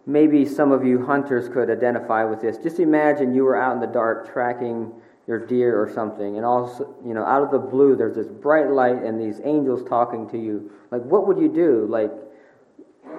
maybe 0.06 0.44
some 0.44 0.72
of 0.72 0.84
you 0.84 1.04
hunters 1.04 1.48
could 1.48 1.70
identify 1.70 2.24
with 2.24 2.40
this. 2.40 2.58
Just 2.58 2.80
imagine 2.80 3.34
you 3.34 3.44
were 3.44 3.56
out 3.56 3.74
in 3.74 3.80
the 3.80 3.86
dark 3.86 4.32
tracking 4.32 4.92
your 5.28 5.46
deer 5.46 5.80
or 5.80 5.88
something, 5.92 6.36
and 6.36 6.44
also, 6.44 6.96
you 7.06 7.14
know, 7.14 7.24
out 7.24 7.42
of 7.42 7.52
the 7.52 7.58
blue, 7.58 7.94
there's 7.94 8.16
this 8.16 8.26
bright 8.26 8.68
light 8.70 9.02
and 9.04 9.20
these 9.20 9.40
angels 9.44 9.88
talking 9.88 10.28
to 10.30 10.36
you. 10.36 10.70
Like, 10.90 11.02
what 11.02 11.28
would 11.28 11.38
you 11.38 11.48
do? 11.48 11.86
Like, 11.88 12.10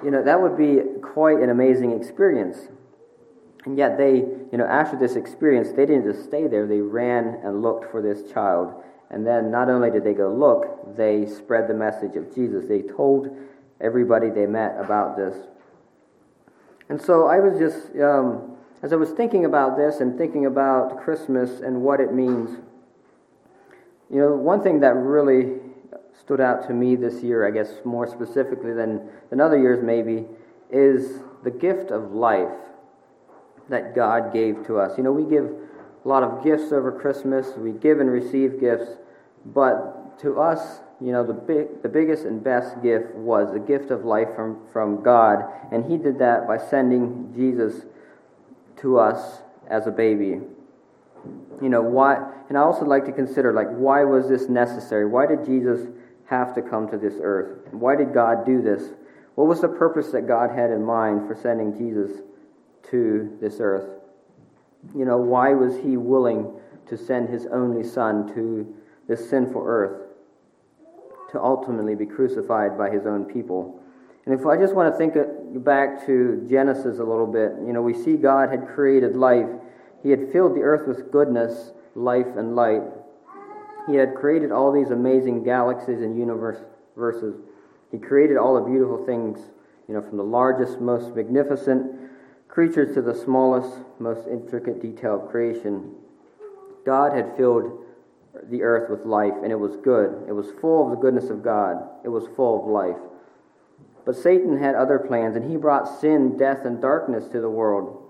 you 0.04 0.10
know, 0.10 0.22
that 0.22 0.40
would 0.40 0.58
be 0.58 0.80
quite 1.00 1.38
an 1.38 1.48
amazing 1.48 1.92
experience. 1.92 2.68
And 3.64 3.78
yet, 3.78 3.96
they, 3.96 4.16
you 4.16 4.58
know, 4.58 4.66
after 4.66 4.98
this 4.98 5.16
experience, 5.16 5.68
they 5.70 5.86
didn't 5.86 6.04
just 6.04 6.24
stay 6.24 6.46
there, 6.46 6.66
they 6.66 6.80
ran 6.80 7.40
and 7.42 7.62
looked 7.62 7.90
for 7.90 8.02
this 8.02 8.30
child. 8.30 8.74
And 9.14 9.24
then 9.24 9.48
not 9.48 9.70
only 9.70 9.92
did 9.92 10.02
they 10.02 10.12
go 10.12 10.28
look, 10.34 10.96
they 10.96 11.24
spread 11.24 11.68
the 11.68 11.74
message 11.74 12.16
of 12.16 12.34
Jesus. 12.34 12.64
They 12.66 12.82
told 12.82 13.28
everybody 13.80 14.28
they 14.28 14.44
met 14.44 14.76
about 14.76 15.16
this. 15.16 15.36
And 16.88 17.00
so 17.00 17.28
I 17.28 17.38
was 17.38 17.56
just, 17.56 17.96
um, 18.00 18.56
as 18.82 18.92
I 18.92 18.96
was 18.96 19.10
thinking 19.10 19.44
about 19.44 19.76
this 19.76 20.00
and 20.00 20.18
thinking 20.18 20.46
about 20.46 21.00
Christmas 21.00 21.60
and 21.60 21.82
what 21.82 22.00
it 22.00 22.12
means, 22.12 22.58
you 24.10 24.18
know, 24.18 24.34
one 24.34 24.64
thing 24.64 24.80
that 24.80 24.96
really 24.96 25.60
stood 26.18 26.40
out 26.40 26.66
to 26.66 26.74
me 26.74 26.96
this 26.96 27.22
year, 27.22 27.46
I 27.46 27.52
guess 27.52 27.68
more 27.84 28.08
specifically 28.08 28.72
than, 28.72 29.08
than 29.30 29.40
other 29.40 29.56
years 29.56 29.80
maybe, 29.80 30.26
is 30.72 31.20
the 31.44 31.52
gift 31.52 31.92
of 31.92 32.10
life 32.10 32.48
that 33.68 33.94
God 33.94 34.32
gave 34.32 34.66
to 34.66 34.80
us. 34.80 34.98
You 34.98 35.04
know, 35.04 35.12
we 35.12 35.22
give 35.22 35.44
a 36.04 36.08
lot 36.08 36.24
of 36.24 36.42
gifts 36.42 36.72
over 36.72 36.90
Christmas, 36.90 37.56
we 37.56 37.70
give 37.70 38.00
and 38.00 38.10
receive 38.10 38.58
gifts, 38.58 38.90
but 39.46 40.18
to 40.20 40.40
us, 40.40 40.80
you 41.00 41.12
know, 41.12 41.24
the, 41.24 41.32
big, 41.32 41.82
the 41.82 41.88
biggest 41.88 42.24
and 42.24 42.42
best 42.42 42.82
gift 42.82 43.14
was 43.14 43.52
the 43.52 43.58
gift 43.58 43.90
of 43.90 44.04
life 44.04 44.28
from, 44.34 44.66
from 44.72 45.02
God. 45.02 45.44
And 45.72 45.84
He 45.90 45.96
did 45.96 46.18
that 46.18 46.46
by 46.46 46.58
sending 46.58 47.32
Jesus 47.34 47.84
to 48.76 48.98
us 48.98 49.42
as 49.68 49.86
a 49.86 49.90
baby. 49.90 50.40
You 51.60 51.68
know, 51.68 51.82
why, 51.82 52.16
and 52.48 52.56
I 52.56 52.62
also 52.62 52.84
like 52.84 53.04
to 53.06 53.12
consider, 53.12 53.52
like, 53.52 53.68
why 53.70 54.04
was 54.04 54.28
this 54.28 54.48
necessary? 54.48 55.06
Why 55.06 55.26
did 55.26 55.44
Jesus 55.44 55.88
have 56.26 56.54
to 56.54 56.62
come 56.62 56.88
to 56.90 56.96
this 56.96 57.14
earth? 57.20 57.72
Why 57.72 57.96
did 57.96 58.14
God 58.14 58.46
do 58.46 58.62
this? 58.62 58.90
What 59.34 59.48
was 59.48 59.60
the 59.60 59.68
purpose 59.68 60.10
that 60.12 60.28
God 60.28 60.50
had 60.50 60.70
in 60.70 60.84
mind 60.84 61.26
for 61.26 61.34
sending 61.34 61.76
Jesus 61.76 62.22
to 62.90 63.36
this 63.40 63.56
earth? 63.60 64.00
You 64.94 65.04
know, 65.04 65.18
why 65.18 65.54
was 65.54 65.76
He 65.76 65.96
willing 65.96 66.52
to 66.88 66.96
send 66.96 67.30
His 67.30 67.46
only 67.46 67.82
Son 67.82 68.32
to 68.34 68.74
this 69.08 69.28
sinful 69.28 69.62
earth 69.64 70.02
to 71.32 71.40
ultimately 71.40 71.94
be 71.94 72.06
crucified 72.06 72.78
by 72.78 72.90
his 72.90 73.06
own 73.06 73.24
people. 73.24 73.80
And 74.24 74.38
if 74.38 74.46
I 74.46 74.56
just 74.56 74.74
want 74.74 74.92
to 74.92 74.96
think 74.96 75.14
back 75.64 76.06
to 76.06 76.46
Genesis 76.48 76.98
a 76.98 77.04
little 77.04 77.26
bit, 77.26 77.52
you 77.66 77.72
know, 77.72 77.82
we 77.82 77.92
see 77.92 78.16
God 78.16 78.50
had 78.50 78.68
created 78.68 79.16
life. 79.16 79.48
He 80.02 80.10
had 80.10 80.32
filled 80.32 80.54
the 80.54 80.62
earth 80.62 80.86
with 80.86 81.10
goodness, 81.10 81.72
life, 81.94 82.36
and 82.36 82.56
light. 82.56 82.82
He 83.86 83.96
had 83.96 84.14
created 84.14 84.50
all 84.50 84.72
these 84.72 84.90
amazing 84.90 85.44
galaxies 85.44 86.00
and 86.00 86.16
universes. 86.16 87.34
He 87.92 87.98
created 87.98 88.38
all 88.38 88.54
the 88.54 88.70
beautiful 88.70 89.04
things, 89.04 89.40
you 89.88 89.94
know, 89.94 90.00
from 90.00 90.16
the 90.16 90.24
largest, 90.24 90.80
most 90.80 91.14
magnificent 91.14 91.92
creatures 92.48 92.94
to 92.94 93.02
the 93.02 93.14
smallest, 93.14 93.76
most 93.98 94.26
intricate, 94.26 94.80
detail 94.80 95.22
of 95.22 95.30
creation. 95.30 95.94
God 96.86 97.12
had 97.12 97.36
filled 97.36 97.84
the 98.50 98.62
earth 98.62 98.90
with 98.90 99.04
life, 99.04 99.34
and 99.42 99.52
it 99.52 99.58
was 99.58 99.76
good. 99.76 100.24
It 100.28 100.32
was 100.32 100.50
full 100.60 100.84
of 100.84 100.90
the 100.90 100.96
goodness 100.96 101.30
of 101.30 101.42
God, 101.42 101.82
it 102.04 102.08
was 102.08 102.26
full 102.36 102.60
of 102.60 102.66
life. 102.68 103.00
But 104.04 104.16
Satan 104.16 104.58
had 104.58 104.74
other 104.74 104.98
plans, 104.98 105.34
and 105.36 105.50
he 105.50 105.56
brought 105.56 106.00
sin, 106.00 106.36
death, 106.36 106.64
and 106.64 106.80
darkness 106.80 107.28
to 107.28 107.40
the 107.40 107.50
world. 107.50 108.02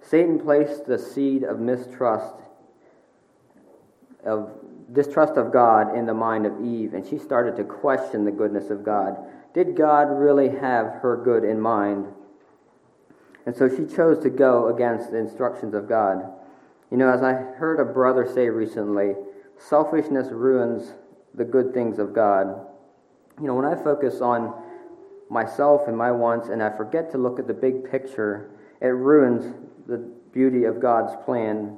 Satan 0.00 0.38
placed 0.38 0.86
the 0.86 0.98
seed 0.98 1.42
of 1.42 1.58
mistrust, 1.58 2.34
of 4.24 4.50
distrust 4.92 5.34
of 5.34 5.52
God 5.52 5.96
in 5.96 6.06
the 6.06 6.14
mind 6.14 6.46
of 6.46 6.64
Eve, 6.64 6.94
and 6.94 7.06
she 7.06 7.18
started 7.18 7.56
to 7.56 7.64
question 7.64 8.24
the 8.24 8.30
goodness 8.30 8.70
of 8.70 8.84
God. 8.84 9.16
Did 9.52 9.76
God 9.76 10.04
really 10.04 10.48
have 10.48 10.86
her 11.02 11.20
good 11.22 11.44
in 11.44 11.60
mind? 11.60 12.06
And 13.46 13.56
so 13.56 13.68
she 13.68 13.86
chose 13.86 14.22
to 14.22 14.30
go 14.30 14.68
against 14.74 15.10
the 15.10 15.18
instructions 15.18 15.74
of 15.74 15.88
God. 15.88 16.24
You 16.90 16.96
know, 16.96 17.10
as 17.10 17.22
I 17.22 17.32
heard 17.32 17.80
a 17.80 17.84
brother 17.84 18.30
say 18.32 18.48
recently, 18.48 19.14
selfishness 19.58 20.28
ruins 20.30 20.92
the 21.34 21.44
good 21.44 21.74
things 21.74 21.98
of 21.98 22.14
God. 22.14 22.66
You 23.40 23.46
know, 23.46 23.54
when 23.54 23.64
I 23.64 23.74
focus 23.74 24.20
on 24.20 24.54
myself 25.28 25.88
and 25.88 25.96
my 25.96 26.12
wants 26.12 26.48
and 26.48 26.62
I 26.62 26.70
forget 26.76 27.10
to 27.12 27.18
look 27.18 27.38
at 27.38 27.46
the 27.46 27.54
big 27.54 27.90
picture, 27.90 28.50
it 28.80 28.86
ruins 28.86 29.54
the 29.86 29.98
beauty 30.32 30.64
of 30.64 30.80
God's 30.80 31.12
plan. 31.24 31.76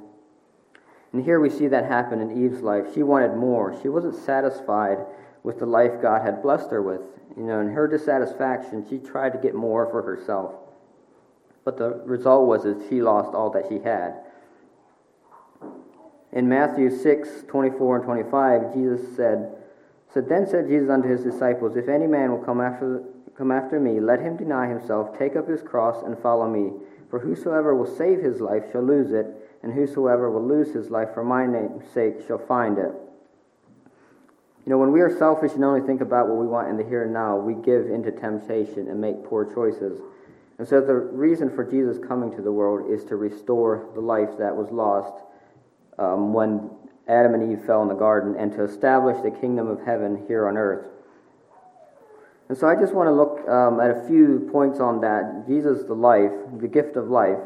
And 1.11 1.23
here 1.23 1.39
we 1.39 1.49
see 1.49 1.67
that 1.67 1.85
happen 1.85 2.21
in 2.21 2.45
Eve's 2.45 2.61
life. 2.61 2.85
She 2.93 3.01
wanted 3.01 3.35
more. 3.35 3.79
She 3.81 3.89
wasn't 3.89 4.15
satisfied 4.15 4.99
with 5.43 5.59
the 5.59 5.65
life 5.65 6.01
God 6.01 6.21
had 6.21 6.43
blessed 6.43 6.69
her 6.69 6.83
with. 6.83 7.01
You 7.35 7.43
know, 7.43 7.59
in 7.61 7.69
her 7.69 7.87
dissatisfaction, 7.87 8.85
she 8.89 8.99
tried 8.99 9.33
to 9.33 9.39
get 9.39 9.55
more 9.55 9.89
for 9.89 10.03
herself. 10.03 10.53
But 11.65 11.77
the 11.77 12.01
result 12.05 12.47
was 12.47 12.63
that 12.63 12.85
she 12.89 13.01
lost 13.01 13.33
all 13.33 13.49
that 13.51 13.65
she 13.69 13.79
had. 13.79 14.15
In 16.31 16.47
Matthew 16.47 16.89
6, 16.91 17.45
24 17.47 17.95
and 17.97 18.05
25, 18.05 18.73
Jesus 18.73 19.15
said, 19.15 19.55
So 20.13 20.21
then 20.21 20.47
said 20.47 20.67
Jesus 20.67 20.89
unto 20.89 21.09
his 21.09 21.23
disciples, 21.23 21.75
If 21.75 21.89
any 21.89 22.05
man 22.05 22.31
will 22.31 22.43
come 22.43 22.61
after, 22.61 23.03
come 23.35 23.51
after 23.51 23.79
me, 23.79 23.99
let 23.99 24.19
him 24.19 24.37
deny 24.37 24.67
himself, 24.67 25.17
take 25.17 25.35
up 25.35 25.47
his 25.47 25.63
cross, 25.63 26.03
and 26.03 26.17
follow 26.19 26.47
me. 26.47 26.71
For 27.09 27.19
whosoever 27.19 27.73
will 27.73 27.97
save 27.97 28.19
his 28.19 28.39
life 28.39 28.71
shall 28.71 28.83
lose 28.83 29.11
it, 29.11 29.25
and 29.63 29.73
whosoever 29.73 30.29
will 30.29 30.47
lose 30.47 30.73
his 30.73 30.91
life 30.91 31.09
for 31.13 31.23
my 31.23 31.47
name's 31.47 31.89
sake 31.91 32.25
shall 32.27 32.37
find 32.37 32.77
it. 32.77 32.91
You 34.65 34.75
know, 34.75 34.77
when 34.77 34.91
we 34.91 35.01
are 35.01 35.17
selfish 35.17 35.53
and 35.53 35.65
only 35.65 35.81
think 35.81 36.01
about 36.01 36.27
what 36.27 36.37
we 36.37 36.45
want 36.45 36.69
in 36.69 36.77
the 36.77 36.83
here 36.83 37.03
and 37.03 37.13
now, 37.13 37.37
we 37.37 37.55
give 37.55 37.89
into 37.89 38.11
temptation 38.11 38.87
and 38.87 39.01
make 39.01 39.23
poor 39.25 39.51
choices. 39.51 39.99
And 40.59 40.67
so 40.67 40.79
the 40.79 40.93
reason 40.93 41.49
for 41.49 41.63
Jesus 41.63 41.97
coming 42.05 42.35
to 42.35 42.41
the 42.43 42.51
world 42.51 42.91
is 42.91 43.03
to 43.05 43.15
restore 43.15 43.89
the 43.95 44.01
life 44.01 44.37
that 44.37 44.55
was 44.55 44.69
lost 44.69 45.23
um, 45.99 46.33
when 46.33 46.69
Adam 47.07 47.33
and 47.33 47.51
Eve 47.51 47.65
fell 47.65 47.81
in 47.81 47.87
the 47.87 47.95
garden 47.95 48.35
and 48.37 48.51
to 48.53 48.63
establish 48.63 49.21
the 49.21 49.31
kingdom 49.31 49.67
of 49.67 49.81
heaven 49.85 50.23
here 50.27 50.47
on 50.47 50.57
earth. 50.57 50.87
And 52.47 52.57
so 52.57 52.67
I 52.67 52.75
just 52.75 52.93
want 52.93 53.07
to 53.07 53.11
look 53.11 53.47
um, 53.47 53.79
at 53.79 53.91
a 53.91 54.07
few 54.07 54.49
points 54.51 54.79
on 54.79 55.01
that. 55.01 55.45
Jesus, 55.47 55.83
the 55.83 55.93
life, 55.93 56.31
the 56.59 56.67
gift 56.67 56.95
of 56.95 57.09
life. 57.09 57.37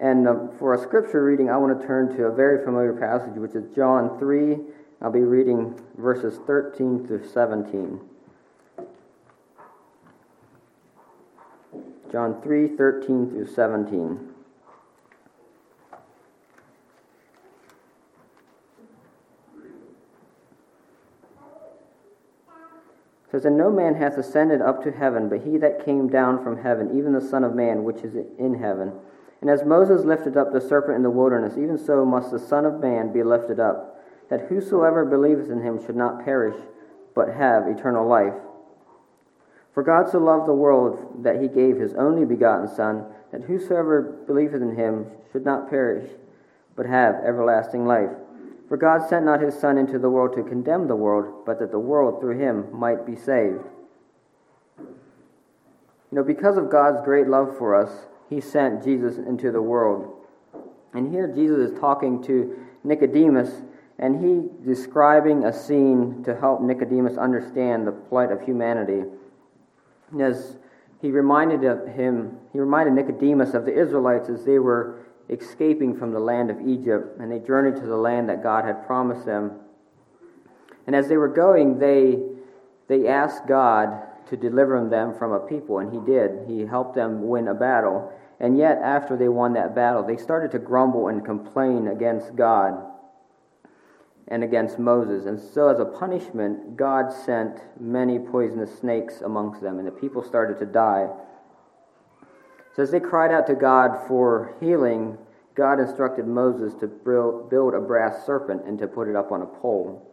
And 0.00 0.26
uh, 0.26 0.34
for 0.58 0.74
a 0.74 0.78
scripture 0.78 1.24
reading, 1.24 1.50
I 1.50 1.56
want 1.56 1.80
to 1.80 1.86
turn 1.86 2.16
to 2.16 2.24
a 2.24 2.34
very 2.34 2.64
familiar 2.64 2.92
passage, 2.92 3.36
which 3.36 3.54
is 3.54 3.64
John 3.74 4.18
3. 4.18 4.56
I'll 5.02 5.12
be 5.12 5.20
reading 5.20 5.80
verses 5.98 6.40
13 6.46 7.06
through 7.06 7.28
17. 7.28 8.00
John 12.10 12.40
3, 12.42 12.76
13 12.76 13.30
through 13.30 13.46
17. 13.46 14.33
Says, 23.34 23.44
And 23.44 23.58
no 23.58 23.68
man 23.68 23.96
hath 23.96 24.16
ascended 24.16 24.62
up 24.62 24.84
to 24.84 24.92
heaven, 24.92 25.28
but 25.28 25.40
he 25.40 25.58
that 25.58 25.84
came 25.84 26.08
down 26.08 26.44
from 26.44 26.62
heaven, 26.62 26.96
even 26.96 27.12
the 27.12 27.20
Son 27.20 27.42
of 27.42 27.52
Man, 27.52 27.82
which 27.82 28.04
is 28.04 28.14
in 28.14 28.54
heaven. 28.54 28.92
And 29.40 29.50
as 29.50 29.64
Moses 29.64 30.04
lifted 30.04 30.36
up 30.36 30.52
the 30.52 30.60
serpent 30.60 30.96
in 30.96 31.02
the 31.02 31.10
wilderness, 31.10 31.58
even 31.58 31.76
so 31.76 32.04
must 32.04 32.30
the 32.30 32.38
Son 32.38 32.64
of 32.64 32.80
Man 32.80 33.12
be 33.12 33.24
lifted 33.24 33.58
up, 33.58 34.00
that 34.30 34.46
whosoever 34.48 35.04
believeth 35.04 35.50
in 35.50 35.62
him 35.62 35.84
should 35.84 35.96
not 35.96 36.24
perish, 36.24 36.56
but 37.12 37.34
have 37.34 37.66
eternal 37.66 38.06
life. 38.06 38.34
For 39.72 39.82
God 39.82 40.08
so 40.08 40.18
loved 40.18 40.46
the 40.46 40.54
world 40.54 41.24
that 41.24 41.42
he 41.42 41.48
gave 41.48 41.76
his 41.76 41.94
only 41.94 42.24
begotten 42.24 42.68
Son, 42.68 43.04
that 43.32 43.42
whosoever 43.42 44.22
believeth 44.28 44.62
in 44.62 44.76
him 44.76 45.06
should 45.32 45.44
not 45.44 45.68
perish, 45.68 46.08
but 46.76 46.86
have 46.86 47.16
everlasting 47.16 47.84
life. 47.84 48.10
For 48.68 48.76
God 48.76 49.08
sent 49.08 49.26
not 49.26 49.40
his 49.40 49.54
Son 49.58 49.76
into 49.76 49.98
the 49.98 50.10
world 50.10 50.34
to 50.36 50.42
condemn 50.42 50.88
the 50.88 50.96
world, 50.96 51.44
but 51.44 51.58
that 51.58 51.70
the 51.70 51.78
world 51.78 52.20
through 52.20 52.38
him 52.38 52.66
might 52.72 53.04
be 53.04 53.14
saved. 53.14 53.60
You 54.78 56.20
know, 56.20 56.22
because 56.22 56.56
of 56.56 56.70
God's 56.70 57.04
great 57.04 57.26
love 57.26 57.56
for 57.58 57.74
us, 57.74 58.06
he 58.30 58.40
sent 58.40 58.84
Jesus 58.84 59.18
into 59.18 59.50
the 59.50 59.60
world. 59.60 60.14
And 60.94 61.12
here 61.12 61.26
Jesus 61.26 61.72
is 61.72 61.78
talking 61.78 62.22
to 62.24 62.56
Nicodemus, 62.84 63.50
and 63.98 64.24
he 64.24 64.48
describing 64.66 65.44
a 65.44 65.52
scene 65.52 66.22
to 66.24 66.34
help 66.34 66.62
Nicodemus 66.62 67.18
understand 67.18 67.86
the 67.86 67.92
plight 67.92 68.30
of 68.30 68.42
humanity. 68.42 69.04
As 70.20 70.56
he 71.02 71.10
reminded 71.10 71.62
him, 71.88 72.38
he 72.52 72.60
reminded 72.60 72.94
Nicodemus 72.94 73.54
of 73.54 73.66
the 73.66 73.78
Israelites 73.78 74.28
as 74.28 74.44
they 74.44 74.58
were 74.58 75.06
escaping 75.28 75.96
from 75.96 76.12
the 76.12 76.18
land 76.18 76.50
of 76.50 76.60
Egypt, 76.60 77.18
and 77.18 77.30
they 77.30 77.38
journeyed 77.38 77.76
to 77.76 77.86
the 77.86 77.96
land 77.96 78.28
that 78.28 78.42
God 78.42 78.64
had 78.64 78.86
promised 78.86 79.24
them. 79.24 79.52
And 80.86 80.94
as 80.94 81.08
they 81.08 81.16
were 81.16 81.28
going, 81.28 81.78
they, 81.78 82.18
they 82.88 83.08
asked 83.08 83.46
God 83.46 84.02
to 84.28 84.36
deliver 84.36 84.86
them 84.88 85.14
from 85.18 85.32
a 85.32 85.40
people, 85.40 85.78
and 85.78 85.92
He 85.92 86.00
did. 86.00 86.46
He 86.46 86.66
helped 86.66 86.94
them 86.94 87.26
win 87.28 87.48
a 87.48 87.54
battle. 87.54 88.12
And 88.40 88.58
yet, 88.58 88.78
after 88.82 89.16
they 89.16 89.28
won 89.28 89.54
that 89.54 89.74
battle, 89.74 90.02
they 90.02 90.16
started 90.16 90.50
to 90.52 90.58
grumble 90.58 91.08
and 91.08 91.24
complain 91.24 91.88
against 91.88 92.36
God 92.36 92.82
and 94.28 94.42
against 94.42 94.78
Moses. 94.78 95.26
And 95.26 95.38
so, 95.38 95.68
as 95.68 95.78
a 95.78 95.84
punishment, 95.84 96.76
God 96.76 97.12
sent 97.12 97.60
many 97.80 98.18
poisonous 98.18 98.76
snakes 98.78 99.20
amongst 99.20 99.60
them, 99.60 99.78
and 99.78 99.86
the 99.86 99.92
people 99.92 100.22
started 100.22 100.58
to 100.58 100.66
die. 100.66 101.08
So, 102.74 102.82
as 102.82 102.90
they 102.90 103.00
cried 103.00 103.30
out 103.30 103.46
to 103.46 103.54
God 103.54 104.06
for 104.08 104.56
healing, 104.60 105.16
God 105.54 105.78
instructed 105.78 106.26
Moses 106.26 106.74
to 106.80 106.88
build 106.88 107.74
a 107.74 107.80
brass 107.80 108.26
serpent 108.26 108.64
and 108.66 108.78
to 108.80 108.88
put 108.88 109.08
it 109.08 109.14
up 109.14 109.30
on 109.30 109.42
a 109.42 109.46
pole. 109.46 110.10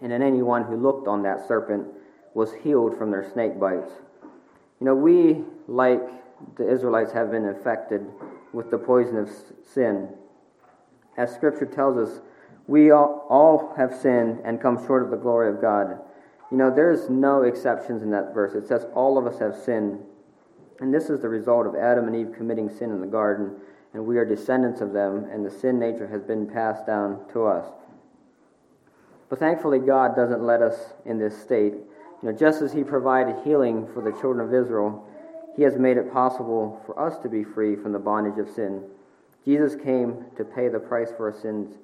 And 0.00 0.10
then 0.10 0.22
anyone 0.22 0.64
who 0.64 0.76
looked 0.76 1.06
on 1.06 1.22
that 1.22 1.46
serpent 1.46 1.86
was 2.34 2.54
healed 2.62 2.96
from 2.96 3.10
their 3.10 3.30
snake 3.30 3.60
bites. 3.60 3.92
You 4.80 4.86
know, 4.86 4.94
we, 4.94 5.44
like 5.68 6.00
the 6.56 6.68
Israelites, 6.68 7.12
have 7.12 7.30
been 7.30 7.44
infected 7.44 8.06
with 8.52 8.70
the 8.70 8.78
poison 8.78 9.18
of 9.18 9.30
sin. 9.72 10.08
As 11.18 11.34
Scripture 11.34 11.66
tells 11.66 11.98
us, 11.98 12.20
we 12.66 12.90
all, 12.90 13.26
all 13.28 13.74
have 13.76 13.94
sinned 13.94 14.40
and 14.44 14.60
come 14.60 14.84
short 14.86 15.02
of 15.02 15.10
the 15.10 15.16
glory 15.16 15.54
of 15.54 15.60
God. 15.60 15.98
You 16.50 16.56
know, 16.56 16.74
there's 16.74 17.10
no 17.10 17.42
exceptions 17.42 18.02
in 18.02 18.10
that 18.12 18.32
verse. 18.32 18.54
It 18.54 18.66
says 18.66 18.86
all 18.94 19.18
of 19.18 19.26
us 19.26 19.38
have 19.40 19.54
sinned. 19.54 20.00
And 20.82 20.92
this 20.92 21.10
is 21.10 21.20
the 21.20 21.28
result 21.28 21.68
of 21.68 21.76
Adam 21.76 22.08
and 22.08 22.16
Eve 22.16 22.34
committing 22.36 22.68
sin 22.68 22.90
in 22.90 23.00
the 23.00 23.06
garden, 23.06 23.52
and 23.94 24.04
we 24.04 24.18
are 24.18 24.24
descendants 24.24 24.80
of 24.80 24.92
them, 24.92 25.28
and 25.30 25.46
the 25.46 25.50
sin 25.50 25.78
nature 25.78 26.08
has 26.08 26.24
been 26.24 26.44
passed 26.44 26.88
down 26.88 27.20
to 27.32 27.44
us. 27.44 27.64
But 29.28 29.38
thankfully, 29.38 29.78
God 29.78 30.16
doesn't 30.16 30.42
let 30.42 30.60
us 30.60 30.94
in 31.06 31.20
this 31.20 31.40
state. 31.40 31.74
You 31.74 31.84
know, 32.24 32.32
just 32.32 32.62
as 32.62 32.72
He 32.72 32.82
provided 32.82 33.44
healing 33.44 33.86
for 33.94 34.02
the 34.02 34.10
children 34.20 34.40
of 34.40 34.52
Israel, 34.52 35.08
He 35.56 35.62
has 35.62 35.78
made 35.78 35.98
it 35.98 36.12
possible 36.12 36.82
for 36.84 36.98
us 36.98 37.16
to 37.18 37.28
be 37.28 37.44
free 37.44 37.76
from 37.76 37.92
the 37.92 38.00
bondage 38.00 38.40
of 38.40 38.52
sin. 38.52 38.82
Jesus 39.44 39.76
came 39.76 40.24
to 40.36 40.44
pay 40.44 40.66
the 40.66 40.80
price 40.80 41.12
for 41.16 41.32
our 41.32 41.40
sins, 41.40 41.76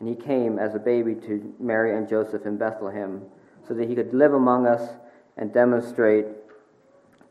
and 0.00 0.08
He 0.08 0.14
came 0.14 0.58
as 0.58 0.74
a 0.74 0.78
baby 0.78 1.14
to 1.26 1.54
Mary 1.60 1.94
and 1.94 2.08
Joseph 2.08 2.46
in 2.46 2.56
Bethlehem 2.56 3.20
so 3.68 3.74
that 3.74 3.86
He 3.86 3.94
could 3.94 4.14
live 4.14 4.32
among 4.32 4.66
us 4.66 4.94
and 5.36 5.52
demonstrate 5.52 6.24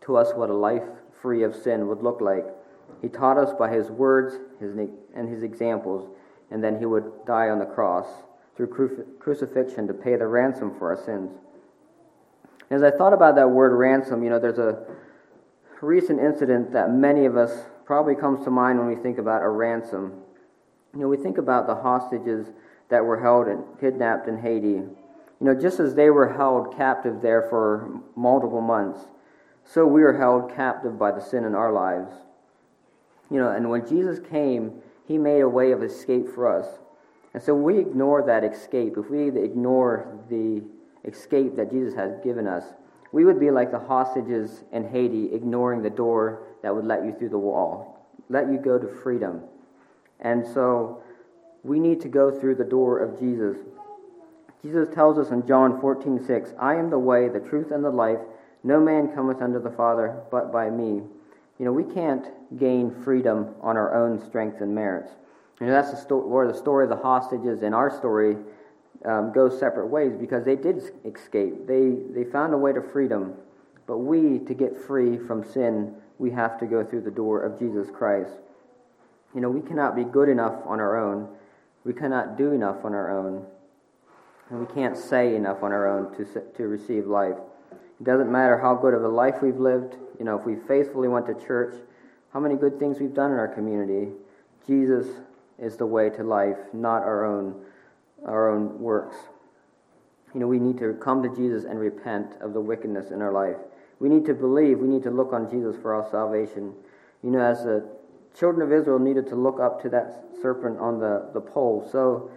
to 0.01 0.17
us 0.17 0.31
what 0.35 0.51
a 0.51 0.53
life 0.53 0.83
free 1.25 1.41
of 1.41 1.55
sin 1.55 1.87
would 1.87 2.03
look 2.03 2.21
like. 2.21 2.45
He 3.01 3.09
taught 3.09 3.39
us 3.39 3.51
by 3.57 3.73
his 3.73 3.89
words 3.89 4.35
his, 4.59 4.77
and 5.15 5.27
his 5.27 5.41
examples, 5.41 6.07
and 6.51 6.63
then 6.63 6.77
he 6.77 6.85
would 6.85 7.25
die 7.25 7.49
on 7.49 7.57
the 7.57 7.65
cross 7.65 8.05
through 8.55 8.67
cru- 8.67 9.07
crucifixion 9.17 9.87
to 9.87 9.93
pay 9.95 10.15
the 10.15 10.27
ransom 10.27 10.77
for 10.77 10.95
our 10.95 11.03
sins. 11.03 11.31
As 12.69 12.83
I 12.83 12.91
thought 12.91 13.11
about 13.11 13.33
that 13.37 13.49
word 13.49 13.75
ransom, 13.75 14.23
you 14.23 14.29
know, 14.29 14.37
there's 14.37 14.59
a 14.59 14.85
recent 15.81 16.19
incident 16.19 16.71
that 16.73 16.91
many 16.91 17.25
of 17.25 17.35
us 17.37 17.65
probably 17.87 18.13
comes 18.13 18.45
to 18.45 18.51
mind 18.51 18.77
when 18.77 18.87
we 18.87 18.95
think 18.95 19.17
about 19.17 19.41
a 19.41 19.49
ransom. 19.49 20.13
You 20.93 20.99
know, 20.99 21.07
we 21.07 21.17
think 21.17 21.39
about 21.39 21.65
the 21.65 21.73
hostages 21.73 22.51
that 22.89 23.03
were 23.03 23.19
held 23.19 23.47
and 23.47 23.63
kidnapped 23.79 24.27
in 24.27 24.37
Haiti. 24.37 24.67
You 24.67 24.93
know, 25.41 25.55
just 25.55 25.79
as 25.79 25.95
they 25.95 26.11
were 26.11 26.33
held 26.33 26.77
captive 26.77 27.23
there 27.23 27.47
for 27.49 27.99
multiple 28.15 28.61
months, 28.61 28.99
so 29.65 29.85
we 29.85 30.03
are 30.03 30.17
held 30.17 30.55
captive 30.55 30.97
by 30.97 31.11
the 31.11 31.19
sin 31.19 31.43
in 31.43 31.55
our 31.55 31.73
lives. 31.73 32.13
You 33.29 33.39
know, 33.39 33.49
and 33.49 33.69
when 33.69 33.87
Jesus 33.87 34.19
came, 34.19 34.81
he 35.07 35.17
made 35.17 35.41
a 35.41 35.49
way 35.49 35.71
of 35.71 35.83
escape 35.83 36.29
for 36.33 36.47
us. 36.47 36.67
And 37.33 37.43
so 37.43 37.53
we 37.53 37.79
ignore 37.79 38.23
that 38.25 38.43
escape. 38.43 38.95
If 38.97 39.09
we 39.09 39.27
ignore 39.27 40.19
the 40.29 40.63
escape 41.03 41.55
that 41.57 41.71
Jesus 41.71 41.95
has 41.95 42.13
given 42.23 42.47
us, 42.47 42.63
we 43.11 43.25
would 43.25 43.39
be 43.39 43.51
like 43.51 43.71
the 43.71 43.79
hostages 43.79 44.63
in 44.71 44.87
Haiti, 44.87 45.33
ignoring 45.33 45.81
the 45.81 45.89
door 45.89 46.43
that 46.61 46.73
would 46.73 46.85
let 46.85 47.03
you 47.03 47.15
through 47.17 47.29
the 47.29 47.37
wall, 47.37 48.07
let 48.29 48.51
you 48.51 48.57
go 48.57 48.77
to 48.77 48.87
freedom. 48.87 49.41
And 50.19 50.45
so 50.45 51.03
we 51.63 51.79
need 51.79 52.01
to 52.01 52.07
go 52.07 52.31
through 52.31 52.55
the 52.55 52.63
door 52.63 52.99
of 52.99 53.19
Jesus. 53.19 53.57
Jesus 54.61 54.93
tells 54.93 55.17
us 55.17 55.31
in 55.31 55.45
John 55.47 55.79
14, 55.79 56.25
6, 56.25 56.53
I 56.59 56.75
am 56.75 56.89
the 56.89 56.99
way, 56.99 57.27
the 57.29 57.39
truth, 57.39 57.71
and 57.71 57.83
the 57.83 57.89
life. 57.89 58.19
No 58.65 58.79
man 58.79 59.13
cometh 59.13 59.43
unto 59.43 59.61
the 59.61 59.69
Father 59.69 60.23
but 60.31 60.51
by 60.51 60.71
me. 60.71 61.03
You 61.59 61.65
know, 61.65 61.71
we 61.71 61.83
can't 61.83 62.25
gain 62.57 62.89
freedom 63.03 63.53
on 63.61 63.77
our 63.77 63.93
own 63.93 64.19
strength 64.25 64.59
and 64.59 64.73
merits. 64.73 65.11
You 65.61 65.67
know, 65.67 65.71
that's 65.71 65.91
the 65.91 65.97
sto- 65.97 66.25
where 66.25 66.47
the 66.47 66.57
story 66.57 66.83
of 66.83 66.89
the 66.89 66.97
hostages 66.97 67.61
in 67.61 67.75
our 67.75 67.95
story 67.95 68.37
um, 69.05 69.31
goes 69.31 69.59
separate 69.59 69.87
ways 69.87 70.13
because 70.19 70.43
they 70.43 70.55
did 70.55 70.81
escape. 71.05 71.67
They, 71.67 71.91
they 72.09 72.23
found 72.23 72.55
a 72.55 72.57
way 72.57 72.73
to 72.73 72.81
freedom. 72.81 73.35
But 73.85 73.99
we, 73.99 74.39
to 74.39 74.53
get 74.55 74.75
free 74.75 75.19
from 75.19 75.45
sin, 75.45 75.93
we 76.17 76.31
have 76.31 76.59
to 76.59 76.65
go 76.65 76.83
through 76.83 77.01
the 77.01 77.11
door 77.11 77.43
of 77.43 77.59
Jesus 77.59 77.91
Christ. 77.91 78.33
You 79.35 79.41
know, 79.41 79.49
we 79.51 79.61
cannot 79.61 79.95
be 79.95 80.05
good 80.05 80.27
enough 80.27 80.55
on 80.65 80.79
our 80.79 80.97
own. 80.97 81.27
We 81.83 81.93
cannot 81.93 82.35
do 82.35 82.51
enough 82.51 82.83
on 82.83 82.95
our 82.95 83.15
own. 83.15 83.45
And 84.49 84.59
we 84.59 84.73
can't 84.73 84.97
say 84.97 85.35
enough 85.35 85.61
on 85.61 85.71
our 85.71 85.87
own 85.87 86.15
to, 86.17 86.41
to 86.57 86.63
receive 86.67 87.05
life. 87.05 87.37
It 87.99 88.03
doesn't 88.03 88.31
matter 88.31 88.57
how 88.57 88.75
good 88.75 88.93
of 88.93 89.03
a 89.03 89.07
life 89.07 89.35
we've 89.41 89.59
lived, 89.59 89.95
you 90.19 90.25
know, 90.25 90.37
if 90.37 90.45
we 90.45 90.55
faithfully 90.67 91.07
went 91.07 91.27
to 91.27 91.45
church, 91.45 91.75
how 92.33 92.39
many 92.39 92.55
good 92.55 92.79
things 92.79 92.99
we've 92.99 93.13
done 93.13 93.31
in 93.31 93.37
our 93.37 93.47
community. 93.47 94.11
Jesus 94.67 95.07
is 95.57 95.77
the 95.77 95.85
way 95.85 96.09
to 96.09 96.23
life, 96.23 96.57
not 96.73 97.03
our 97.03 97.25
own 97.25 97.65
our 98.25 98.49
own 98.49 98.79
works. 98.79 99.15
You 100.33 100.39
know, 100.39 100.47
we 100.47 100.59
need 100.59 100.77
to 100.79 100.93
come 100.95 101.23
to 101.23 101.29
Jesus 101.33 101.63
and 101.63 101.79
repent 101.79 102.33
of 102.41 102.53
the 102.53 102.59
wickedness 102.59 103.11
in 103.11 103.21
our 103.21 103.31
life. 103.31 103.57
We 103.99 104.09
need 104.09 104.25
to 104.25 104.33
believe, 104.33 104.79
we 104.79 104.87
need 104.87 105.03
to 105.03 105.11
look 105.11 105.31
on 105.31 105.49
Jesus 105.49 105.75
for 105.81 105.93
our 105.93 106.09
salvation. 106.09 106.73
You 107.23 107.31
know, 107.31 107.39
as 107.39 107.63
the 107.63 107.87
children 108.37 108.65
of 108.65 108.73
Israel 108.73 108.99
needed 108.99 109.27
to 109.27 109.35
look 109.35 109.59
up 109.59 109.81
to 109.83 109.89
that 109.89 110.25
serpent 110.41 110.79
on 110.79 110.99
the, 110.99 111.29
the 111.33 111.39
pole, 111.39 111.87
so 111.91 112.29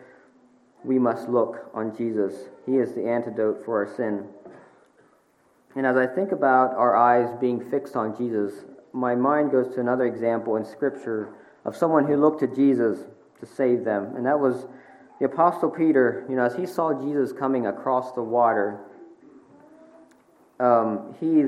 we 0.84 0.98
must 0.98 1.28
look 1.28 1.70
on 1.74 1.96
Jesus. 1.96 2.34
He 2.64 2.76
is 2.76 2.94
the 2.94 3.08
antidote 3.08 3.64
for 3.64 3.84
our 3.84 3.96
sin. 3.96 4.28
And 5.78 5.86
as 5.86 5.96
I 5.96 6.08
think 6.08 6.32
about 6.32 6.74
our 6.74 6.96
eyes 6.96 7.32
being 7.40 7.70
fixed 7.70 7.94
on 7.94 8.16
Jesus, 8.16 8.64
my 8.92 9.14
mind 9.14 9.52
goes 9.52 9.72
to 9.74 9.80
another 9.80 10.06
example 10.06 10.56
in 10.56 10.64
Scripture 10.64 11.34
of 11.64 11.76
someone 11.76 12.04
who 12.04 12.16
looked 12.16 12.40
to 12.40 12.48
Jesus 12.48 12.98
to 13.38 13.46
save 13.46 13.84
them. 13.84 14.16
And 14.16 14.26
that 14.26 14.40
was 14.40 14.66
the 15.20 15.26
Apostle 15.26 15.70
Peter. 15.70 16.26
You 16.28 16.34
know, 16.34 16.42
as 16.42 16.56
he 16.56 16.66
saw 16.66 17.00
Jesus 17.00 17.32
coming 17.32 17.68
across 17.68 18.10
the 18.10 18.24
water, 18.24 18.80
um, 20.58 21.14
he 21.20 21.44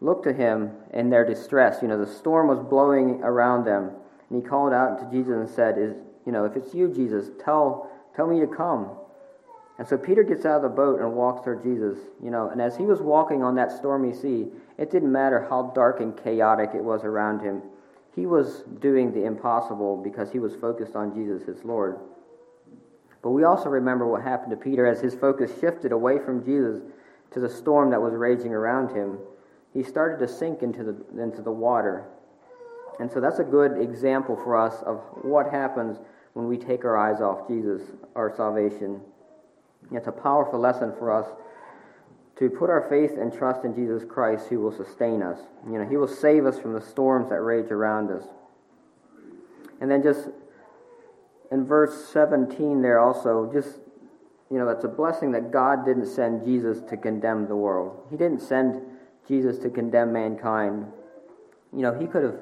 looked 0.00 0.24
to 0.24 0.32
him 0.32 0.70
in 0.94 1.10
their 1.10 1.26
distress. 1.26 1.82
You 1.82 1.88
know, 1.88 2.02
the 2.02 2.10
storm 2.10 2.48
was 2.48 2.60
blowing 2.60 3.20
around 3.22 3.66
them. 3.66 3.90
And 4.30 4.42
he 4.42 4.48
called 4.48 4.72
out 4.72 5.00
to 5.00 5.14
Jesus 5.14 5.34
and 5.34 5.50
said, 5.50 5.76
Is 5.76 5.92
you 6.24 6.32
know, 6.32 6.46
if 6.46 6.56
it's 6.56 6.72
you, 6.74 6.88
Jesus, 6.88 7.28
tell 7.44 7.90
tell 8.16 8.26
me 8.26 8.40
to 8.40 8.46
come. 8.46 8.88
And 9.78 9.86
so 9.86 9.98
Peter 9.98 10.22
gets 10.22 10.46
out 10.46 10.56
of 10.56 10.62
the 10.62 10.68
boat 10.68 11.00
and 11.00 11.12
walks 11.14 11.44
toward 11.44 11.62
Jesus, 11.62 11.98
you 12.22 12.30
know, 12.30 12.48
and 12.48 12.62
as 12.62 12.76
he 12.76 12.84
was 12.84 13.00
walking 13.02 13.42
on 13.42 13.54
that 13.56 13.70
stormy 13.70 14.14
sea, 14.14 14.46
it 14.78 14.90
didn't 14.90 15.12
matter 15.12 15.46
how 15.50 15.70
dark 15.74 16.00
and 16.00 16.16
chaotic 16.16 16.70
it 16.74 16.82
was 16.82 17.04
around 17.04 17.40
him. 17.40 17.62
He 18.14 18.24
was 18.24 18.62
doing 18.80 19.12
the 19.12 19.24
impossible 19.24 19.98
because 19.98 20.32
he 20.32 20.38
was 20.38 20.56
focused 20.56 20.96
on 20.96 21.14
Jesus, 21.14 21.46
his 21.46 21.62
Lord. 21.62 21.98
But 23.22 23.30
we 23.30 23.44
also 23.44 23.68
remember 23.68 24.06
what 24.06 24.22
happened 24.22 24.50
to 24.52 24.56
Peter 24.56 24.86
as 24.86 25.00
his 25.00 25.14
focus 25.14 25.50
shifted 25.60 25.92
away 25.92 26.18
from 26.18 26.42
Jesus 26.42 26.82
to 27.32 27.40
the 27.40 27.50
storm 27.50 27.90
that 27.90 28.00
was 28.00 28.14
raging 28.14 28.54
around 28.54 28.94
him, 28.96 29.18
he 29.74 29.82
started 29.82 30.18
to 30.24 30.32
sink 30.32 30.62
into 30.62 30.82
the, 30.84 31.22
into 31.22 31.42
the 31.42 31.50
water. 31.50 32.06
And 32.98 33.12
so 33.12 33.20
that's 33.20 33.40
a 33.40 33.44
good 33.44 33.78
example 33.78 34.36
for 34.36 34.56
us 34.56 34.82
of 34.86 35.02
what 35.22 35.50
happens 35.50 35.98
when 36.32 36.46
we 36.46 36.56
take 36.56 36.84
our 36.84 36.96
eyes 36.96 37.20
off 37.20 37.46
Jesus, 37.46 37.82
our 38.14 38.34
salvation. 38.34 39.00
It's 39.92 40.08
a 40.08 40.12
powerful 40.12 40.58
lesson 40.58 40.92
for 40.98 41.12
us 41.12 41.26
to 42.38 42.50
put 42.50 42.68
our 42.68 42.86
faith 42.88 43.12
and 43.18 43.32
trust 43.32 43.64
in 43.64 43.74
Jesus 43.74 44.04
Christ 44.04 44.48
who 44.48 44.60
will 44.60 44.72
sustain 44.72 45.22
us. 45.22 45.38
You 45.66 45.78
know, 45.78 45.88
he 45.88 45.96
will 45.96 46.08
save 46.08 46.44
us 46.44 46.58
from 46.58 46.74
the 46.74 46.80
storms 46.80 47.30
that 47.30 47.40
rage 47.40 47.70
around 47.70 48.10
us. 48.10 48.24
And 49.80 49.90
then 49.90 50.02
just 50.02 50.28
in 51.50 51.64
verse 51.64 52.08
17 52.12 52.82
there 52.82 52.98
also, 52.98 53.50
just, 53.52 53.78
you 54.50 54.58
know, 54.58 54.68
it's 54.68 54.84
a 54.84 54.88
blessing 54.88 55.32
that 55.32 55.50
God 55.50 55.84
didn't 55.86 56.06
send 56.06 56.44
Jesus 56.44 56.80
to 56.90 56.96
condemn 56.96 57.46
the 57.46 57.56
world. 57.56 58.06
He 58.10 58.16
didn't 58.16 58.42
send 58.42 58.82
Jesus 59.26 59.58
to 59.58 59.70
condemn 59.70 60.12
mankind. 60.12 60.86
You 61.72 61.82
know, 61.82 61.98
he 61.98 62.06
could 62.06 62.22
have, 62.22 62.38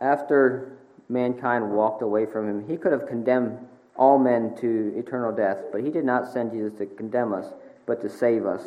after 0.00 0.78
mankind 1.08 1.70
walked 1.70 2.02
away 2.02 2.26
from 2.26 2.48
him, 2.48 2.68
he 2.68 2.76
could 2.76 2.92
have 2.92 3.06
condemned 3.06 3.58
all 3.96 4.18
men 4.18 4.54
to 4.60 4.92
eternal 4.96 5.32
death, 5.32 5.58
but 5.70 5.82
he 5.82 5.90
did 5.90 6.04
not 6.04 6.32
send 6.32 6.52
Jesus 6.52 6.72
to 6.78 6.86
condemn 6.86 7.32
us, 7.32 7.46
but 7.86 8.00
to 8.02 8.08
save 8.08 8.46
us. 8.46 8.62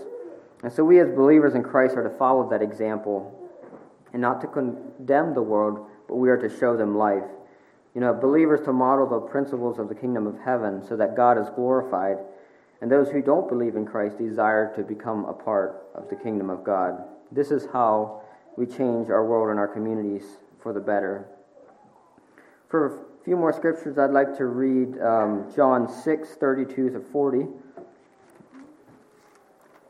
And 0.64 0.72
so 0.72 0.84
we 0.84 1.00
as 1.00 1.10
believers 1.10 1.56
in 1.56 1.64
Christ 1.64 1.96
are 1.96 2.04
to 2.04 2.18
follow 2.18 2.50
that 2.50 2.62
example 2.62 3.32
and 4.14 4.22
not 4.22 4.42
to 4.42 4.48
condemn 4.48 5.34
the 5.34 5.42
world, 5.42 5.88
but 6.08 6.16
we 6.16 6.30
are 6.30 6.38
to 6.38 6.58
show 6.60 6.78
them 6.78 6.98
life. 6.98 7.24
You 7.94 8.02
know, 8.02 8.14
believers 8.14 8.62
to 8.66 8.74
model 8.74 9.08
the 9.08 9.20
principles 9.20 9.80
of 9.80 9.90
the 9.90 9.96
kingdom 9.96 10.28
of 10.28 10.38
heaven 10.40 10.86
so 10.88 10.96
that 10.98 11.16
God 11.16 11.38
is 11.38 11.50
glorified, 11.56 12.18
and 12.82 12.92
those 12.92 13.10
who 13.10 13.22
don't 13.22 13.50
believe 13.50 13.76
in 13.76 13.86
Christ 13.86 14.18
desire 14.18 14.74
to 14.76 14.84
become 14.84 15.26
a 15.26 15.34
part 15.34 15.88
of 15.96 16.10
the 16.10 16.16
kingdom 16.16 16.50
of 16.50 16.64
God. 16.64 17.04
This 17.32 17.52
is 17.52 17.68
how 17.72 18.22
we 18.58 18.66
change 18.66 19.10
our 19.10 19.26
world 19.26 19.50
and 19.50 19.60
our 19.60 19.68
communities 19.68 20.24
for 20.62 20.74
the 20.74 20.80
better. 20.80 21.28
For 22.70 22.86
a 22.88 23.24
few 23.24 23.36
more 23.36 23.54
scriptures, 23.54 23.98
I'd 23.98 24.12
like 24.12 24.38
to 24.38 24.46
read 24.46 25.00
um, 25.02 25.52
John 25.56 25.88
6 25.90 26.30
32 26.30 26.90
to 26.92 27.00
40. 27.12 27.48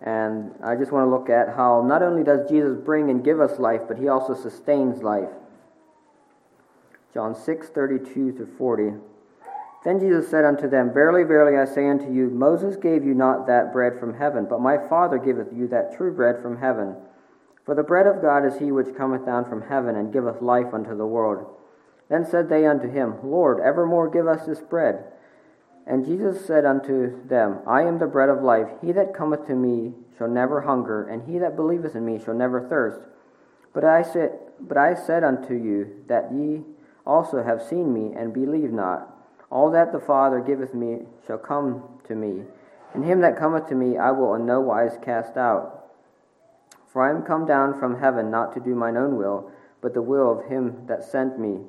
And 0.01 0.51
I 0.63 0.75
just 0.75 0.91
want 0.91 1.05
to 1.05 1.09
look 1.09 1.29
at 1.29 1.55
how 1.55 1.83
not 1.85 2.03
only 2.03 2.23
does 2.23 2.49
Jesus 2.49 2.77
bring 2.77 3.09
and 3.09 3.23
give 3.23 3.39
us 3.39 3.59
life, 3.59 3.81
but 3.87 3.97
he 3.97 4.07
also 4.07 4.35
sustains 4.35 5.01
life. 5.01 5.29
John 7.13 7.33
6 7.33 7.69
32 7.69 8.33
to 8.33 8.45
40. 8.57 8.93
Then 9.85 9.99
Jesus 9.99 10.29
said 10.29 10.45
unto 10.45 10.67
them, 10.67 10.91
Verily, 10.93 11.23
verily, 11.23 11.57
I 11.57 11.65
say 11.65 11.87
unto 11.87 12.11
you, 12.11 12.29
Moses 12.29 12.75
gave 12.75 13.05
you 13.05 13.13
not 13.13 13.47
that 13.47 13.71
bread 13.71 13.99
from 13.99 14.15
heaven, 14.15 14.47
but 14.49 14.59
my 14.59 14.77
Father 14.89 15.17
giveth 15.17 15.53
you 15.53 15.67
that 15.67 15.95
true 15.95 16.11
bread 16.11 16.41
from 16.41 16.57
heaven. 16.57 16.95
For 17.65 17.75
the 17.75 17.83
bread 17.83 18.07
of 18.07 18.21
God 18.21 18.45
is 18.45 18.57
he 18.57 18.71
which 18.71 18.95
cometh 18.95 19.25
down 19.25 19.45
from 19.45 19.61
heaven, 19.61 19.95
and 19.95 20.11
giveth 20.11 20.41
life 20.41 20.73
unto 20.73 20.97
the 20.97 21.05
world. 21.05 21.45
Then 22.09 22.25
said 22.25 22.49
they 22.49 22.65
unto 22.65 22.89
him, 22.89 23.15
Lord, 23.23 23.59
evermore 23.59 24.09
give 24.09 24.27
us 24.27 24.45
this 24.45 24.61
bread. 24.61 25.05
And 25.87 26.05
Jesus 26.05 26.45
said 26.45 26.65
unto 26.65 27.25
them, 27.27 27.59
I 27.67 27.83
am 27.83 27.99
the 27.99 28.07
bread 28.07 28.29
of 28.29 28.43
life. 28.43 28.69
He 28.81 28.91
that 28.91 29.13
cometh 29.13 29.47
to 29.47 29.55
me 29.55 29.93
shall 30.17 30.27
never 30.27 30.61
hunger, 30.61 31.07
and 31.07 31.23
he 31.23 31.39
that 31.39 31.55
believeth 31.55 31.95
in 31.95 32.05
me 32.05 32.19
shall 32.23 32.33
never 32.33 32.67
thirst. 32.67 33.01
But 33.73 33.83
I 33.83 34.01
said, 34.01 34.39
but 34.59 34.77
I 34.77 34.95
said 34.95 35.23
unto 35.23 35.53
you 35.53 36.03
that 36.07 36.31
ye 36.33 36.63
also 37.05 37.43
have 37.43 37.61
seen 37.61 37.93
me, 37.93 38.13
and 38.15 38.33
believe 38.33 38.71
not. 38.71 39.11
All 39.51 39.69
that 39.71 39.91
the 39.91 39.99
Father 39.99 40.39
giveth 40.39 40.73
me 40.73 41.01
shall 41.27 41.37
come 41.37 41.83
to 42.07 42.15
me, 42.15 42.43
and 42.93 43.05
him 43.05 43.21
that 43.21 43.37
cometh 43.37 43.67
to 43.67 43.75
me 43.75 43.97
I 43.97 44.11
will 44.11 44.33
in 44.35 44.45
no 44.45 44.59
wise 44.59 44.97
cast 45.03 45.37
out. 45.37 45.85
For 46.91 47.03
I 47.03 47.11
am 47.11 47.23
come 47.23 47.45
down 47.45 47.77
from 47.79 47.99
heaven 47.99 48.31
not 48.31 48.53
to 48.53 48.59
do 48.59 48.73
mine 48.73 48.97
own 48.97 49.17
will, 49.17 49.51
but 49.81 49.93
the 49.93 50.01
will 50.01 50.31
of 50.31 50.49
him 50.49 50.87
that 50.87 51.03
sent 51.03 51.37
me. 51.37 51.59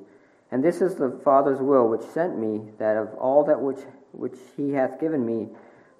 And 0.51 0.63
this 0.63 0.81
is 0.81 0.95
the 0.95 1.19
Father's 1.23 1.59
will 1.59 1.87
which 1.87 2.01
sent 2.01 2.37
me, 2.37 2.71
that 2.79 2.95
of 2.95 3.13
all 3.15 3.43
that 3.45 3.61
which, 3.61 3.79
which 4.11 4.37
he 4.55 4.71
hath 4.71 4.99
given 4.99 5.25
me, 5.25 5.49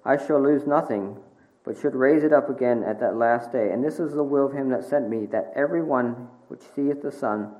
I 0.04 0.16
shall 0.16 0.42
lose 0.42 0.66
nothing, 0.66 1.18
but 1.64 1.76
should 1.78 1.94
raise 1.94 2.24
it 2.24 2.32
up 2.32 2.48
again 2.48 2.82
at 2.82 2.98
that 3.00 3.16
last 3.16 3.52
day. 3.52 3.70
And 3.70 3.84
this 3.84 3.98
is 3.98 4.14
the 4.14 4.24
will 4.24 4.46
of 4.46 4.52
him 4.54 4.70
that 4.70 4.84
sent 4.84 5.10
me, 5.10 5.26
that 5.26 5.52
every 5.54 5.82
one 5.82 6.28
which 6.48 6.62
seeth 6.74 7.02
the 7.02 7.12
Son 7.12 7.52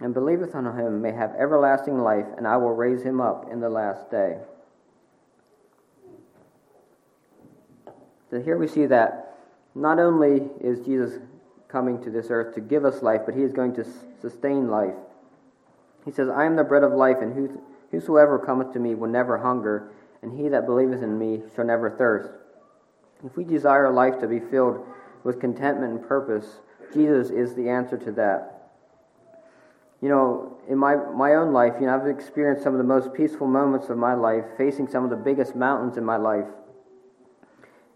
and 0.00 0.12
believeth 0.12 0.54
on 0.54 0.64
him 0.78 1.00
may 1.00 1.12
have 1.12 1.34
everlasting 1.38 1.98
life, 1.98 2.26
and 2.36 2.46
I 2.46 2.56
will 2.58 2.74
raise 2.74 3.02
him 3.02 3.20
up 3.20 3.50
in 3.50 3.60
the 3.60 3.70
last 3.70 4.10
day. 4.10 4.38
So 8.30 8.40
here 8.40 8.58
we 8.58 8.68
see 8.68 8.84
that 8.86 9.38
not 9.74 9.98
only 9.98 10.42
is 10.60 10.84
Jesus 10.84 11.18
coming 11.68 12.02
to 12.02 12.10
this 12.10 12.26
earth 12.30 12.54
to 12.54 12.60
give 12.60 12.84
us 12.84 13.02
life, 13.02 13.22
but 13.24 13.34
he 13.34 13.42
is 13.42 13.52
going 13.52 13.74
to 13.76 13.86
sustain 14.20 14.68
life. 14.68 14.94
He 16.08 16.14
says, 16.14 16.30
I 16.30 16.46
am 16.46 16.56
the 16.56 16.64
bread 16.64 16.84
of 16.84 16.94
life, 16.94 17.18
and 17.20 17.60
whosoever 17.90 18.38
cometh 18.38 18.72
to 18.72 18.78
me 18.78 18.94
will 18.94 19.10
never 19.10 19.36
hunger, 19.36 19.92
and 20.22 20.32
he 20.32 20.48
that 20.48 20.64
believeth 20.64 21.02
in 21.02 21.18
me 21.18 21.42
shall 21.54 21.66
never 21.66 21.90
thirst. 21.90 22.30
If 23.22 23.36
we 23.36 23.44
desire 23.44 23.92
life 23.92 24.18
to 24.20 24.26
be 24.26 24.40
filled 24.40 24.86
with 25.22 25.38
contentment 25.38 25.92
and 25.92 26.08
purpose, 26.08 26.60
Jesus 26.94 27.28
is 27.28 27.54
the 27.54 27.68
answer 27.68 27.98
to 27.98 28.12
that. 28.12 28.70
You 30.00 30.08
know, 30.08 30.56
in 30.66 30.78
my, 30.78 30.96
my 30.96 31.34
own 31.34 31.52
life, 31.52 31.74
you 31.78 31.84
know, 31.84 31.94
I've 31.94 32.06
experienced 32.06 32.62
some 32.62 32.72
of 32.72 32.78
the 32.78 32.84
most 32.84 33.12
peaceful 33.12 33.46
moments 33.46 33.90
of 33.90 33.98
my 33.98 34.14
life, 34.14 34.46
facing 34.56 34.88
some 34.88 35.04
of 35.04 35.10
the 35.10 35.16
biggest 35.16 35.54
mountains 35.54 35.98
in 35.98 36.06
my 36.06 36.16
life. 36.16 36.48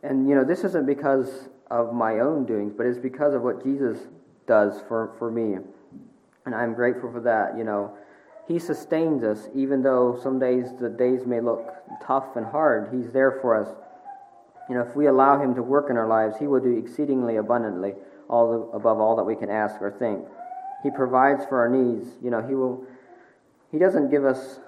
And, 0.02 0.28
you 0.28 0.34
know, 0.34 0.44
this 0.44 0.64
isn't 0.64 0.84
because 0.84 1.48
of 1.70 1.94
my 1.94 2.18
own 2.18 2.44
doings, 2.44 2.74
but 2.76 2.84
it's 2.84 2.98
because 2.98 3.32
of 3.32 3.40
what 3.40 3.64
Jesus 3.64 3.96
does 4.46 4.82
for, 4.86 5.14
for 5.18 5.30
me. 5.30 5.56
And 6.44 6.54
I'm 6.54 6.74
grateful 6.74 7.10
for 7.12 7.20
that, 7.20 7.56
you 7.56 7.64
know. 7.64 7.96
He 8.48 8.58
sustains 8.58 9.22
us, 9.22 9.48
even 9.54 9.82
though 9.82 10.18
some 10.22 10.38
days 10.38 10.66
the 10.80 10.88
days 10.88 11.24
may 11.26 11.40
look 11.40 11.68
tough 12.04 12.36
and 12.36 12.44
hard. 12.44 12.88
He's 12.92 13.12
there 13.12 13.38
for 13.40 13.54
us. 13.54 13.68
You 14.68 14.74
know, 14.74 14.82
if 14.82 14.96
we 14.96 15.06
allow 15.06 15.40
Him 15.40 15.54
to 15.54 15.62
work 15.62 15.90
in 15.90 15.96
our 15.96 16.08
lives, 16.08 16.36
He 16.38 16.46
will 16.46 16.60
do 16.60 16.76
exceedingly 16.76 17.36
abundantly, 17.36 17.94
all 18.28 18.50
the, 18.50 18.76
above 18.76 18.98
all 18.98 19.16
that 19.16 19.24
we 19.24 19.36
can 19.36 19.50
ask 19.50 19.80
or 19.80 19.90
think. 19.90 20.26
He 20.82 20.90
provides 20.90 21.44
for 21.44 21.60
our 21.60 21.68
needs. 21.68 22.08
You 22.22 22.30
know, 22.30 22.42
He 22.46 22.54
will. 22.54 22.84
He 23.70 23.78
doesn't 23.78 24.10
give 24.10 24.24
us, 24.24 24.58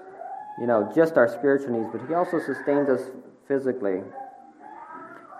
you 0.60 0.66
know, 0.66 0.90
just 0.94 1.16
our 1.16 1.28
spiritual 1.28 1.78
needs, 1.78 1.88
but 1.92 2.06
He 2.08 2.14
also 2.14 2.38
sustains 2.38 2.88
us 2.88 3.10
physically. 3.48 4.02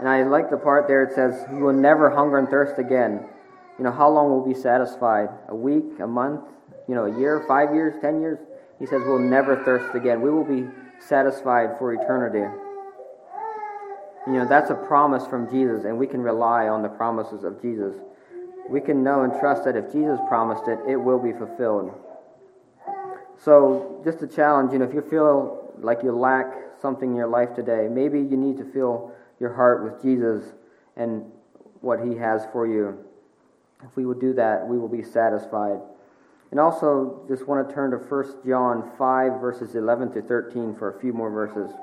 And 0.01 0.09
I 0.09 0.25
like 0.25 0.51
the 0.51 0.57
part 0.57 0.89
there. 0.89 1.05
It 1.05 1.15
says, 1.15 1.47
"You 1.53 1.61
will 1.61 1.73
never 1.73 2.11
hunger 2.11 2.39
and 2.39 2.49
thirst 2.49 2.79
again." 2.79 3.29
You 3.79 3.85
know, 3.85 3.93
how 3.93 4.09
long 4.09 4.31
will 4.31 4.43
we 4.43 4.55
be 4.55 4.61
satisfied? 4.61 5.29
A 5.49 5.55
week, 5.55 5.99
a 6.01 6.07
month, 6.07 6.43
you 6.89 6.95
know, 6.95 7.07
a 7.07 7.19
year, 7.19 7.45
five 7.49 7.75
years, 7.75 7.95
ten 8.01 8.21
years? 8.21 8.39
He 8.79 8.87
says 8.87 9.03
we'll 9.05 9.19
never 9.19 9.65
thirst 9.65 9.95
again. 9.95 10.21
We 10.21 10.31
will 10.31 10.45
be 10.45 10.69
satisfied 11.01 11.79
for 11.79 11.93
eternity. 11.93 12.45
You 14.27 14.33
know, 14.33 14.49
that's 14.49 14.71
a 14.71 14.75
promise 14.75 15.27
from 15.27 15.51
Jesus, 15.51 15.85
and 15.85 15.99
we 15.99 16.07
can 16.07 16.23
rely 16.23 16.69
on 16.69 16.83
the 16.83 16.89
promises 16.89 17.45
of 17.45 17.61
Jesus. 17.61 17.95
We 18.69 18.81
can 18.81 19.03
know 19.03 19.23
and 19.23 19.33
trust 19.39 19.65
that 19.65 19.77
if 19.77 19.93
Jesus 19.93 20.19
promised 20.29 20.67
it, 20.67 20.79
it 20.89 20.97
will 20.97 21.19
be 21.19 21.33
fulfilled. 21.33 21.93
So, 23.45 24.01
just 24.05 24.23
a 24.23 24.27
challenge, 24.27 24.73
you 24.73 24.79
know, 24.79 24.87
if 24.87 24.95
you 24.95 25.03
feel 25.03 25.73
like 25.79 26.03
you 26.03 26.13
lack 26.13 26.55
something 26.81 27.11
in 27.11 27.17
your 27.17 27.27
life 27.27 27.55
today, 27.55 27.89
maybe 27.91 28.19
you 28.19 28.37
need 28.37 28.57
to 28.59 28.65
fill 28.65 29.13
your 29.41 29.53
heart 29.53 29.85
with 29.85 30.01
Jesus 30.01 30.53
and 30.97 31.25
what 31.81 32.01
he 32.01 32.17
has 32.17 32.47
for 32.53 32.67
you. 32.67 33.05
If 33.83 33.97
we 33.97 34.07
would 34.07 34.21
do 34.21 34.33
that, 34.35 34.67
we 34.67 34.79
will 34.79 34.89
be 34.89 35.03
satisfied. 35.03 35.81
And 36.51 36.61
also, 36.61 37.25
just 37.27 37.49
want 37.49 37.69
to 37.69 37.75
turn 37.75 37.91
to 37.91 37.97
1 37.97 38.47
John 38.47 38.93
5, 38.97 39.41
verses 39.41 39.75
11 39.75 40.13
to 40.13 40.23
13 40.23 40.77
for 40.77 40.97
a 40.97 41.01
few 41.01 41.13
more 41.13 41.31
verses. 41.31 41.75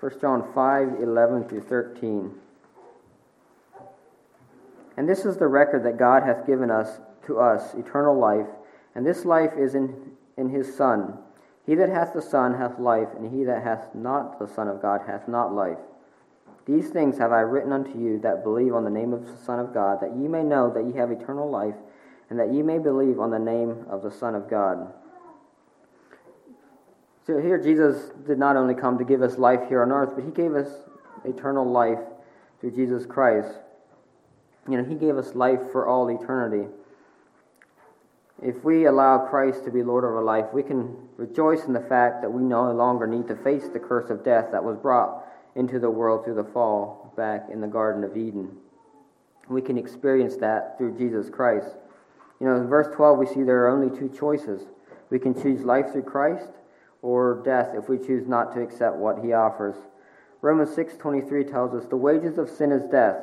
First 0.00 0.20
John 0.20 0.50
5, 0.54 1.00
11 1.02 1.48
through 1.48 1.62
13. 1.62 2.32
And 4.96 5.08
this 5.08 5.24
is 5.24 5.36
the 5.36 5.46
record 5.46 5.84
that 5.84 5.98
God 5.98 6.22
hath 6.22 6.46
given 6.46 6.70
us 6.70 7.00
to 7.26 7.38
us, 7.38 7.74
eternal 7.74 8.18
life, 8.18 8.46
and 8.94 9.06
this 9.06 9.24
life 9.24 9.52
is 9.58 9.74
in, 9.74 10.12
in 10.36 10.48
his 10.48 10.74
Son. 10.74 11.18
He 11.68 11.74
that 11.74 11.90
hath 11.90 12.14
the 12.14 12.22
Son 12.22 12.54
hath 12.54 12.78
life, 12.78 13.08
and 13.14 13.30
he 13.30 13.44
that 13.44 13.62
hath 13.62 13.94
not 13.94 14.38
the 14.38 14.48
Son 14.48 14.68
of 14.68 14.80
God 14.80 15.02
hath 15.06 15.28
not 15.28 15.54
life. 15.54 15.76
These 16.64 16.88
things 16.88 17.18
have 17.18 17.30
I 17.30 17.40
written 17.40 17.72
unto 17.72 17.98
you 17.98 18.18
that 18.20 18.42
believe 18.42 18.72
on 18.72 18.84
the 18.84 18.90
name 18.90 19.12
of 19.12 19.26
the 19.26 19.36
Son 19.36 19.60
of 19.60 19.74
God, 19.74 20.00
that 20.00 20.16
ye 20.16 20.28
may 20.28 20.42
know 20.42 20.72
that 20.72 20.86
ye 20.86 20.94
have 20.94 21.10
eternal 21.10 21.50
life, 21.50 21.74
and 22.30 22.38
that 22.40 22.54
ye 22.54 22.62
may 22.62 22.78
believe 22.78 23.20
on 23.20 23.30
the 23.30 23.38
name 23.38 23.84
of 23.90 24.02
the 24.02 24.10
Son 24.10 24.34
of 24.34 24.48
God. 24.48 24.94
So 27.26 27.36
here, 27.36 27.62
Jesus 27.62 28.12
did 28.26 28.38
not 28.38 28.56
only 28.56 28.74
come 28.74 28.96
to 28.96 29.04
give 29.04 29.20
us 29.20 29.36
life 29.36 29.68
here 29.68 29.82
on 29.82 29.92
earth, 29.92 30.12
but 30.14 30.24
he 30.24 30.30
gave 30.30 30.54
us 30.54 30.70
eternal 31.26 31.70
life 31.70 32.00
through 32.62 32.70
Jesus 32.70 33.04
Christ. 33.04 33.52
You 34.66 34.78
know, 34.78 34.84
he 34.84 34.94
gave 34.94 35.18
us 35.18 35.34
life 35.34 35.60
for 35.70 35.86
all 35.86 36.08
eternity. 36.08 36.66
If 38.40 38.62
we 38.62 38.86
allow 38.86 39.26
Christ 39.26 39.64
to 39.64 39.72
be 39.72 39.82
Lord 39.82 40.04
of 40.04 40.10
our 40.10 40.22
life, 40.22 40.46
we 40.52 40.62
can 40.62 40.96
rejoice 41.16 41.64
in 41.64 41.72
the 41.72 41.80
fact 41.80 42.22
that 42.22 42.30
we 42.30 42.42
no 42.42 42.70
longer 42.70 43.06
need 43.06 43.26
to 43.28 43.36
face 43.36 43.68
the 43.68 43.80
curse 43.80 44.10
of 44.10 44.24
death 44.24 44.52
that 44.52 44.62
was 44.62 44.76
brought 44.76 45.24
into 45.56 45.80
the 45.80 45.90
world 45.90 46.24
through 46.24 46.36
the 46.36 46.44
fall 46.44 47.12
back 47.16 47.48
in 47.52 47.60
the 47.60 47.66
Garden 47.66 48.04
of 48.04 48.16
Eden. 48.16 48.56
We 49.48 49.60
can 49.60 49.76
experience 49.76 50.36
that 50.36 50.78
through 50.78 50.96
Jesus 50.96 51.28
Christ. 51.28 51.74
You 52.40 52.46
know, 52.46 52.56
in 52.56 52.68
verse 52.68 52.94
12, 52.94 53.18
we 53.18 53.26
see 53.26 53.42
there 53.42 53.64
are 53.66 53.70
only 53.70 53.96
two 53.96 54.08
choices. 54.08 54.62
We 55.10 55.18
can 55.18 55.34
choose 55.34 55.64
life 55.64 55.90
through 55.90 56.02
Christ 56.02 56.50
or 57.02 57.42
death 57.44 57.70
if 57.74 57.88
we 57.88 57.98
choose 57.98 58.28
not 58.28 58.54
to 58.54 58.62
accept 58.62 58.96
what 58.96 59.18
he 59.24 59.32
offers. 59.32 59.74
Romans 60.42 60.70
6:23 60.70 61.42
tells 61.42 61.74
us 61.74 61.86
the 61.86 61.96
wages 61.96 62.38
of 62.38 62.48
sin 62.48 62.70
is 62.70 62.84
death. 62.84 63.16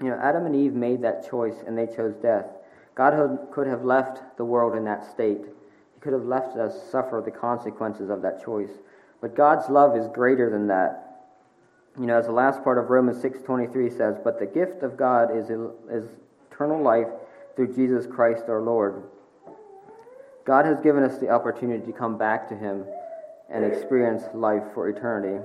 You 0.00 0.10
know, 0.10 0.18
Adam 0.22 0.46
and 0.46 0.54
Eve 0.54 0.74
made 0.74 1.02
that 1.02 1.28
choice 1.28 1.62
and 1.66 1.76
they 1.76 1.86
chose 1.86 2.14
death. 2.16 2.46
God 2.94 3.38
could 3.52 3.66
have 3.66 3.84
left 3.84 4.36
the 4.36 4.44
world 4.44 4.76
in 4.76 4.84
that 4.84 5.10
state. 5.10 5.40
He 5.94 6.00
could 6.00 6.12
have 6.12 6.24
left 6.24 6.56
us 6.56 6.90
suffer 6.90 7.22
the 7.24 7.30
consequences 7.30 8.10
of 8.10 8.22
that 8.22 8.44
choice. 8.44 8.70
But 9.20 9.34
God's 9.34 9.70
love 9.70 9.96
is 9.96 10.08
greater 10.08 10.50
than 10.50 10.66
that. 10.66 11.12
You 11.98 12.06
know, 12.06 12.18
as 12.18 12.26
the 12.26 12.32
last 12.32 12.64
part 12.64 12.78
of 12.78 12.90
Romans 12.90 13.20
6:23 13.20 13.90
says, 13.90 14.18
"But 14.22 14.38
the 14.38 14.46
gift 14.46 14.82
of 14.82 14.96
God 14.96 15.34
is, 15.34 15.50
is 15.50 16.08
eternal 16.50 16.80
life 16.80 17.08
through 17.54 17.68
Jesus 17.68 18.06
Christ 18.06 18.48
our 18.48 18.60
Lord." 18.60 19.02
God 20.44 20.64
has 20.64 20.80
given 20.80 21.04
us 21.04 21.18
the 21.18 21.30
opportunity 21.30 21.84
to 21.86 21.92
come 21.92 22.16
back 22.16 22.48
to 22.48 22.54
him 22.54 22.84
and 23.48 23.64
experience 23.64 24.24
life 24.34 24.64
for 24.74 24.88
eternity. 24.88 25.38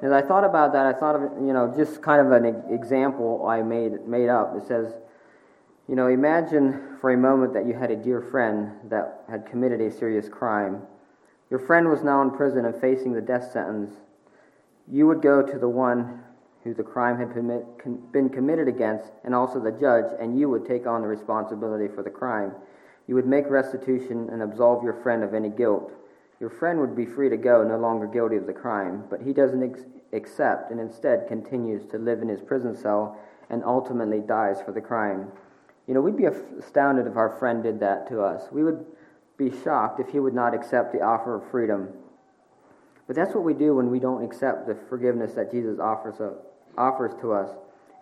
As 0.00 0.12
I 0.12 0.22
thought 0.22 0.44
about 0.44 0.72
that, 0.74 0.86
I 0.86 0.92
thought 0.92 1.16
of 1.16 1.22
you 1.40 1.52
know 1.52 1.72
just 1.74 2.02
kind 2.02 2.24
of 2.24 2.32
an 2.32 2.44
example 2.70 3.46
I 3.46 3.62
made 3.62 4.06
made 4.06 4.28
up. 4.28 4.56
It 4.56 4.66
says, 4.66 4.94
you 5.88 5.96
know, 5.96 6.08
imagine 6.08 6.98
for 7.00 7.10
a 7.10 7.16
moment 7.16 7.54
that 7.54 7.66
you 7.66 7.72
had 7.72 7.90
a 7.90 7.96
dear 7.96 8.20
friend 8.20 8.72
that 8.90 9.24
had 9.28 9.46
committed 9.46 9.80
a 9.80 9.90
serious 9.90 10.28
crime. 10.28 10.82
Your 11.50 11.60
friend 11.60 11.88
was 11.88 12.02
now 12.02 12.20
in 12.20 12.30
prison 12.30 12.66
and 12.66 12.78
facing 12.78 13.14
the 13.14 13.22
death 13.22 13.50
sentence. 13.50 13.90
You 14.86 15.06
would 15.06 15.22
go 15.22 15.40
to 15.42 15.58
the 15.58 15.68
one 15.68 16.22
who 16.62 16.74
the 16.74 16.82
crime 16.82 17.16
had 17.16 17.32
been 18.12 18.28
committed 18.28 18.68
against, 18.68 19.10
and 19.24 19.34
also 19.34 19.60
the 19.60 19.72
judge, 19.72 20.12
and 20.20 20.38
you 20.38 20.50
would 20.50 20.66
take 20.66 20.86
on 20.86 21.00
the 21.00 21.08
responsibility 21.08 21.88
for 21.88 22.02
the 22.02 22.10
crime. 22.10 22.52
You 23.06 23.14
would 23.14 23.26
make 23.26 23.48
restitution 23.48 24.28
and 24.30 24.42
absolve 24.42 24.84
your 24.84 25.00
friend 25.02 25.22
of 25.22 25.32
any 25.32 25.48
guilt. 25.48 25.92
Your 26.40 26.50
friend 26.50 26.80
would 26.80 26.94
be 26.94 27.06
free 27.06 27.30
to 27.30 27.36
go, 27.38 27.64
no 27.64 27.78
longer 27.78 28.06
guilty 28.06 28.36
of 28.36 28.46
the 28.46 28.52
crime, 28.52 29.04
but 29.08 29.22
he 29.22 29.32
doesn't 29.32 29.62
ex- 29.62 29.86
accept 30.12 30.70
and 30.70 30.78
instead 30.78 31.28
continues 31.28 31.86
to 31.86 31.98
live 31.98 32.20
in 32.20 32.28
his 32.28 32.42
prison 32.42 32.76
cell 32.76 33.16
and 33.48 33.64
ultimately 33.64 34.20
dies 34.20 34.60
for 34.60 34.72
the 34.72 34.80
crime. 34.80 35.32
You 35.88 35.94
know, 35.94 36.02
we'd 36.02 36.18
be 36.18 36.26
astounded 36.26 37.06
if 37.06 37.16
our 37.16 37.30
friend 37.38 37.62
did 37.62 37.80
that 37.80 38.06
to 38.08 38.20
us. 38.20 38.42
We 38.52 38.62
would 38.62 38.84
be 39.38 39.50
shocked 39.64 40.00
if 40.00 40.10
he 40.10 40.20
would 40.20 40.34
not 40.34 40.54
accept 40.54 40.92
the 40.92 41.00
offer 41.00 41.36
of 41.36 41.50
freedom. 41.50 41.88
But 43.06 43.16
that's 43.16 43.34
what 43.34 43.42
we 43.42 43.54
do 43.54 43.74
when 43.74 43.90
we 43.90 43.98
don't 43.98 44.22
accept 44.22 44.66
the 44.66 44.76
forgiveness 44.90 45.32
that 45.32 45.50
Jesus 45.50 45.80
offers, 45.80 46.20
uh, 46.20 46.32
offers 46.76 47.12
to 47.22 47.32
us. 47.32 47.48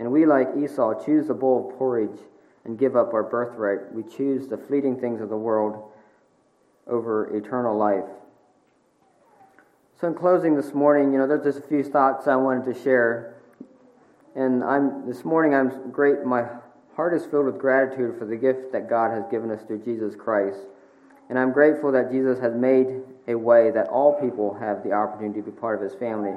And 0.00 0.10
we, 0.10 0.26
like 0.26 0.48
Esau, 0.58 1.04
choose 1.04 1.30
a 1.30 1.34
bowl 1.34 1.70
of 1.70 1.78
porridge 1.78 2.18
and 2.64 2.76
give 2.76 2.96
up 2.96 3.14
our 3.14 3.22
birthright. 3.22 3.94
We 3.94 4.02
choose 4.02 4.48
the 4.48 4.58
fleeting 4.58 5.00
things 5.00 5.20
of 5.20 5.28
the 5.28 5.36
world 5.36 5.92
over 6.88 7.34
eternal 7.36 7.78
life. 7.78 8.04
So, 10.00 10.08
in 10.08 10.14
closing 10.14 10.56
this 10.56 10.74
morning, 10.74 11.12
you 11.12 11.18
know, 11.18 11.28
there's 11.28 11.44
just 11.44 11.64
a 11.64 11.68
few 11.68 11.84
thoughts 11.84 12.26
I 12.26 12.34
wanted 12.34 12.74
to 12.74 12.82
share. 12.82 13.36
And 14.34 14.64
I'm 14.64 15.06
this 15.06 15.24
morning 15.24 15.54
I'm 15.54 15.90
great 15.92 16.24
my 16.24 16.46
heart 16.96 17.14
is 17.14 17.26
filled 17.26 17.46
with 17.46 17.58
gratitude 17.58 18.18
for 18.18 18.24
the 18.24 18.36
gift 18.36 18.72
that 18.72 18.88
God 18.88 19.12
has 19.12 19.24
given 19.30 19.50
us 19.50 19.62
through 19.66 19.84
Jesus 19.84 20.16
Christ. 20.16 20.58
And 21.28 21.38
I'm 21.38 21.52
grateful 21.52 21.92
that 21.92 22.10
Jesus 22.10 22.38
has 22.40 22.54
made 22.54 23.02
a 23.28 23.34
way 23.34 23.70
that 23.70 23.88
all 23.88 24.18
people 24.20 24.54
have 24.54 24.82
the 24.82 24.92
opportunity 24.92 25.40
to 25.40 25.50
be 25.50 25.52
part 25.52 25.76
of 25.76 25.90
his 25.90 25.98
family. 25.98 26.34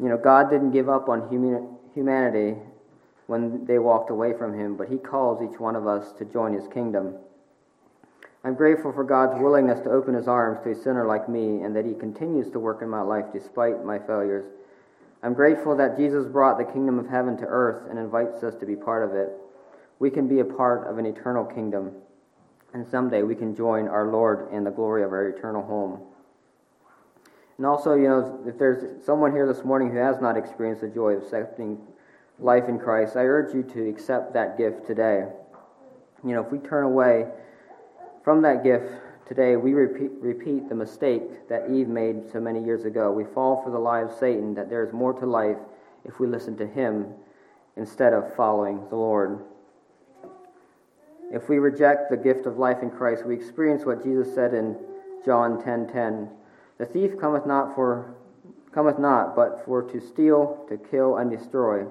You 0.00 0.08
know, 0.08 0.16
God 0.16 0.50
didn't 0.50 0.70
give 0.70 0.88
up 0.88 1.08
on 1.08 1.28
humanity 1.94 2.58
when 3.26 3.64
they 3.66 3.78
walked 3.78 4.10
away 4.10 4.32
from 4.32 4.58
him, 4.58 4.76
but 4.76 4.88
he 4.88 4.96
calls 4.96 5.42
each 5.42 5.60
one 5.60 5.76
of 5.76 5.86
us 5.86 6.12
to 6.18 6.24
join 6.24 6.52
his 6.52 6.66
kingdom. 6.68 7.14
I'm 8.44 8.54
grateful 8.54 8.92
for 8.92 9.04
God's 9.04 9.40
willingness 9.40 9.80
to 9.80 9.90
open 9.90 10.14
his 10.14 10.28
arms 10.28 10.60
to 10.64 10.70
a 10.70 10.74
sinner 10.74 11.06
like 11.06 11.28
me 11.28 11.62
and 11.62 11.74
that 11.74 11.86
he 11.86 11.94
continues 11.94 12.50
to 12.50 12.58
work 12.58 12.82
in 12.82 12.88
my 12.88 13.00
life 13.00 13.24
despite 13.32 13.84
my 13.84 13.98
failures. 13.98 14.44
I'm 15.24 15.32
grateful 15.32 15.74
that 15.76 15.96
Jesus 15.96 16.26
brought 16.26 16.58
the 16.58 16.70
kingdom 16.70 16.98
of 16.98 17.08
heaven 17.08 17.38
to 17.38 17.46
earth 17.46 17.88
and 17.88 17.98
invites 17.98 18.42
us 18.42 18.54
to 18.56 18.66
be 18.66 18.76
part 18.76 19.08
of 19.08 19.16
it. 19.16 19.30
We 19.98 20.10
can 20.10 20.28
be 20.28 20.40
a 20.40 20.44
part 20.44 20.86
of 20.86 20.98
an 20.98 21.06
eternal 21.06 21.46
kingdom, 21.46 21.92
and 22.74 22.86
someday 22.86 23.22
we 23.22 23.34
can 23.34 23.56
join 23.56 23.88
our 23.88 24.08
Lord 24.08 24.52
in 24.52 24.64
the 24.64 24.70
glory 24.70 25.02
of 25.02 25.12
our 25.12 25.28
eternal 25.28 25.62
home. 25.62 26.02
And 27.56 27.64
also, 27.64 27.94
you 27.94 28.08
know, 28.08 28.44
if 28.46 28.58
there's 28.58 29.02
someone 29.06 29.32
here 29.32 29.46
this 29.50 29.64
morning 29.64 29.90
who 29.90 29.96
has 29.96 30.20
not 30.20 30.36
experienced 30.36 30.82
the 30.82 30.88
joy 30.88 31.12
of 31.12 31.22
accepting 31.22 31.78
life 32.38 32.68
in 32.68 32.78
Christ, 32.78 33.16
I 33.16 33.20
urge 33.20 33.54
you 33.54 33.62
to 33.62 33.88
accept 33.88 34.34
that 34.34 34.58
gift 34.58 34.86
today. 34.86 35.24
You 36.22 36.34
know, 36.34 36.44
if 36.44 36.52
we 36.52 36.58
turn 36.58 36.84
away 36.84 37.28
from 38.22 38.42
that 38.42 38.62
gift 38.62 38.92
today, 39.28 39.56
we 39.56 39.72
repeat, 39.72 40.10
repeat 40.20 40.68
the 40.68 40.74
mistake 40.74 41.48
that 41.48 41.70
Eve 41.70 41.88
made 41.88 42.30
so 42.32 42.40
many 42.40 42.62
years 42.62 42.84
ago. 42.84 43.12
We 43.12 43.24
fall 43.24 43.62
for 43.62 43.70
the 43.70 43.78
lie 43.78 44.00
of 44.00 44.12
Satan 44.18 44.54
that 44.54 44.68
there 44.68 44.84
is 44.84 44.92
more 44.92 45.12
to 45.14 45.26
life 45.26 45.58
if 46.04 46.20
we 46.20 46.26
listen 46.26 46.56
to 46.58 46.66
him 46.66 47.06
instead 47.76 48.12
of 48.12 48.34
following 48.36 48.86
the 48.90 48.96
Lord. 48.96 49.40
If 51.32 51.48
we 51.48 51.58
reject 51.58 52.10
the 52.10 52.16
gift 52.16 52.46
of 52.46 52.58
life 52.58 52.82
in 52.82 52.90
Christ, 52.90 53.24
we 53.26 53.34
experience 53.34 53.84
what 53.84 54.02
Jesus 54.02 54.34
said 54.34 54.54
in 54.54 54.76
John 55.24 55.58
10:10. 55.58 55.64
10, 55.64 55.86
10, 55.88 56.30
the 56.78 56.86
thief 56.86 57.18
cometh 57.18 57.46
not 57.46 57.74
for 57.74 58.14
cometh 58.72 58.98
not 58.98 59.34
but 59.34 59.64
for 59.64 59.82
to 59.82 60.00
steal, 60.00 60.64
to 60.68 60.76
kill 60.76 61.16
and 61.16 61.30
destroy. 61.30 61.86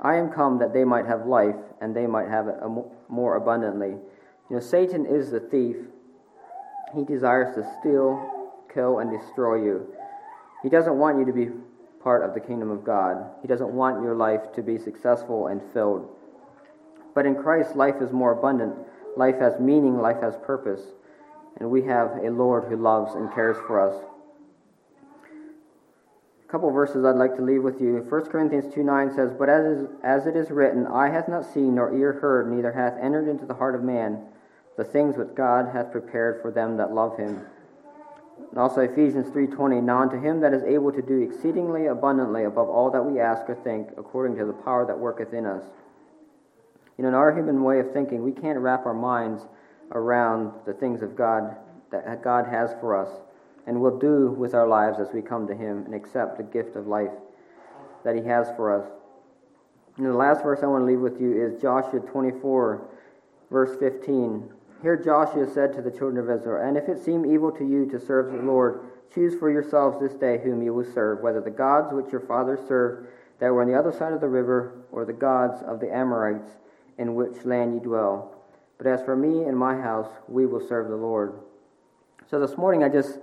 I 0.00 0.16
am 0.16 0.30
come 0.30 0.58
that 0.58 0.72
they 0.72 0.84
might 0.84 1.06
have 1.06 1.26
life 1.26 1.56
and 1.80 1.94
they 1.94 2.06
might 2.06 2.28
have 2.28 2.48
it 2.48 2.56
more 3.08 3.36
abundantly. 3.36 3.90
You 4.48 4.56
know, 4.56 4.60
Satan 4.60 5.04
is 5.06 5.30
the 5.30 5.40
thief. 5.40 5.76
He 6.94 7.04
desires 7.04 7.54
to 7.54 7.66
steal, 7.80 8.52
kill, 8.72 8.98
and 8.98 9.10
destroy 9.10 9.62
you. 9.62 9.86
He 10.62 10.68
doesn't 10.68 10.98
want 10.98 11.18
you 11.18 11.24
to 11.24 11.32
be 11.32 11.50
part 12.02 12.24
of 12.24 12.34
the 12.34 12.40
kingdom 12.40 12.70
of 12.70 12.84
God. 12.84 13.30
He 13.42 13.48
doesn't 13.48 13.70
want 13.70 14.02
your 14.02 14.14
life 14.14 14.52
to 14.54 14.62
be 14.62 14.78
successful 14.78 15.46
and 15.46 15.60
filled. 15.72 16.08
But 17.14 17.26
in 17.26 17.34
Christ, 17.34 17.76
life 17.76 17.96
is 18.00 18.12
more 18.12 18.32
abundant. 18.32 18.74
Life 19.16 19.38
has 19.38 19.60
meaning, 19.60 19.98
life 19.98 20.20
has 20.20 20.36
purpose. 20.44 20.82
And 21.58 21.70
we 21.70 21.82
have 21.82 22.12
a 22.22 22.30
Lord 22.30 22.64
who 22.68 22.76
loves 22.76 23.14
and 23.14 23.32
cares 23.32 23.56
for 23.66 23.80
us. 23.80 24.02
A 26.44 26.50
couple 26.50 26.70
verses 26.70 27.04
I'd 27.04 27.16
like 27.16 27.36
to 27.36 27.42
leave 27.42 27.62
with 27.62 27.80
you. 27.80 28.04
1 28.08 28.24
Corinthians 28.26 28.72
2 28.74 28.82
9 28.82 29.14
says, 29.14 29.30
But 29.38 29.48
as, 29.48 29.86
as 30.02 30.26
it 30.26 30.34
is 30.36 30.50
written, 30.50 30.86
Eye 30.86 31.10
hath 31.10 31.28
not 31.28 31.44
seen, 31.44 31.76
nor 31.76 31.94
ear 31.94 32.14
heard, 32.14 32.50
neither 32.50 32.72
hath 32.72 32.98
entered 33.00 33.28
into 33.28 33.46
the 33.46 33.54
heart 33.54 33.74
of 33.74 33.82
man 33.82 34.26
the 34.80 34.84
things 34.84 35.18
which 35.18 35.34
God 35.34 35.68
hath 35.74 35.92
prepared 35.92 36.40
for 36.40 36.50
them 36.50 36.78
that 36.78 36.94
love 36.94 37.18
him. 37.18 37.44
And 38.48 38.58
also 38.58 38.80
Ephesians 38.80 39.28
3:20, 39.28 39.78
now 39.82 39.98
unto 39.98 40.18
him 40.18 40.40
that 40.40 40.54
is 40.54 40.62
able 40.62 40.90
to 40.92 41.02
do 41.02 41.20
exceedingly 41.20 41.84
abundantly 41.84 42.44
above 42.44 42.70
all 42.70 42.90
that 42.92 43.04
we 43.04 43.20
ask 43.20 43.46
or 43.50 43.56
think, 43.56 43.90
according 43.98 44.38
to 44.38 44.46
the 44.46 44.54
power 44.54 44.86
that 44.86 44.98
worketh 44.98 45.34
in 45.34 45.44
us. 45.44 45.64
You 46.96 47.02
know, 47.02 47.08
in 47.08 47.14
our 47.14 47.30
human 47.30 47.62
way 47.62 47.78
of 47.78 47.92
thinking, 47.92 48.24
we 48.24 48.32
can't 48.32 48.58
wrap 48.58 48.86
our 48.86 48.94
minds 48.94 49.46
around 49.92 50.50
the 50.64 50.72
things 50.72 51.02
of 51.02 51.14
God 51.14 51.56
that 51.90 52.22
God 52.22 52.46
has 52.46 52.72
for 52.80 52.96
us 52.96 53.10
and 53.66 53.82
will 53.82 53.98
do 53.98 54.30
with 54.30 54.54
our 54.54 54.66
lives 54.66 54.98
as 54.98 55.12
we 55.12 55.20
come 55.20 55.46
to 55.46 55.54
him 55.54 55.84
and 55.84 55.94
accept 55.94 56.38
the 56.38 56.42
gift 56.42 56.74
of 56.74 56.86
life 56.86 57.12
that 58.02 58.16
he 58.16 58.22
has 58.22 58.50
for 58.52 58.72
us. 58.72 58.90
And 59.98 60.06
the 60.06 60.14
last 60.14 60.42
verse 60.42 60.62
I 60.62 60.68
want 60.68 60.80
to 60.80 60.86
leave 60.86 61.00
with 61.00 61.20
you 61.20 61.34
is 61.34 61.60
Joshua 61.60 62.00
24, 62.00 62.80
verse 63.50 63.76
15. 63.76 64.54
Here 64.82 64.96
Joshua 64.96 65.46
said 65.52 65.74
to 65.74 65.82
the 65.82 65.90
children 65.90 66.16
of 66.16 66.30
Israel, 66.30 66.66
And 66.66 66.76
if 66.76 66.88
it 66.88 67.04
seem 67.04 67.26
evil 67.26 67.52
to 67.52 67.64
you 67.64 67.86
to 67.90 68.00
serve 68.00 68.32
the 68.32 68.42
Lord, 68.42 68.80
choose 69.14 69.38
for 69.38 69.50
yourselves 69.50 70.00
this 70.00 70.14
day 70.14 70.38
whom 70.42 70.62
you 70.62 70.72
will 70.72 70.90
serve, 70.90 71.20
whether 71.20 71.40
the 71.40 71.50
gods 71.50 71.92
which 71.92 72.10
your 72.10 72.22
fathers 72.22 72.60
served 72.66 73.08
that 73.40 73.52
were 73.52 73.62
on 73.62 73.68
the 73.68 73.78
other 73.78 73.92
side 73.92 74.12
of 74.12 74.20
the 74.20 74.28
river, 74.28 74.84
or 74.92 75.04
the 75.04 75.12
gods 75.12 75.62
of 75.62 75.80
the 75.80 75.94
Amorites, 75.94 76.56
in 76.98 77.14
which 77.14 77.44
land 77.44 77.74
you 77.74 77.80
dwell. 77.80 78.34
But 78.78 78.86
as 78.86 79.02
for 79.02 79.16
me 79.16 79.44
and 79.44 79.56
my 79.56 79.76
house, 79.76 80.08
we 80.28 80.46
will 80.46 80.66
serve 80.66 80.88
the 80.88 80.96
Lord. 80.96 81.34
So 82.30 82.38
this 82.38 82.56
morning 82.56 82.82
I 82.82 82.88
just 82.88 83.18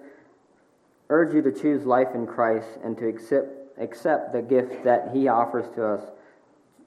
urge 1.10 1.34
you 1.34 1.42
to 1.42 1.52
choose 1.52 1.86
life 1.86 2.10
in 2.14 2.28
Christ 2.28 2.68
and 2.84 2.98
to 2.98 3.08
accept, 3.08 3.48
accept 3.80 4.34
the 4.34 4.42
gift 4.42 4.84
that 4.84 5.12
He 5.14 5.28
offers 5.28 5.66
to 5.76 5.86
us 5.86 6.02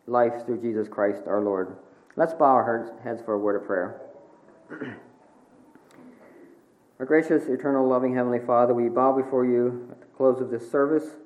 life 0.06 0.44
through 0.44 0.60
Jesus 0.60 0.88
Christ 0.88 1.22
our 1.26 1.40
Lord. 1.40 1.76
Let's 2.16 2.34
bow 2.34 2.46
our 2.46 3.00
heads 3.02 3.22
for 3.22 3.34
a 3.34 3.38
word 3.38 3.60
of 3.60 3.66
prayer. 3.66 4.00
Our 7.00 7.06
gracious, 7.06 7.46
eternal, 7.48 7.88
loving 7.88 8.14
Heavenly 8.14 8.38
Father, 8.38 8.72
we 8.72 8.88
bow 8.88 9.12
before 9.12 9.44
you 9.44 9.88
at 9.90 10.00
the 10.00 10.06
close 10.16 10.40
of 10.40 10.50
this 10.50 10.70
service. 10.70 11.16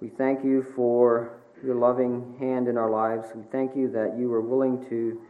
We 0.00 0.08
thank 0.08 0.44
you 0.44 0.62
for 0.62 1.40
your 1.64 1.74
loving 1.74 2.36
hand 2.38 2.68
in 2.68 2.76
our 2.76 2.90
lives. 2.90 3.30
We 3.34 3.42
thank 3.50 3.74
you 3.74 3.90
that 3.90 4.16
you 4.16 4.28
were 4.28 4.40
willing 4.40 4.88
to 4.88 5.20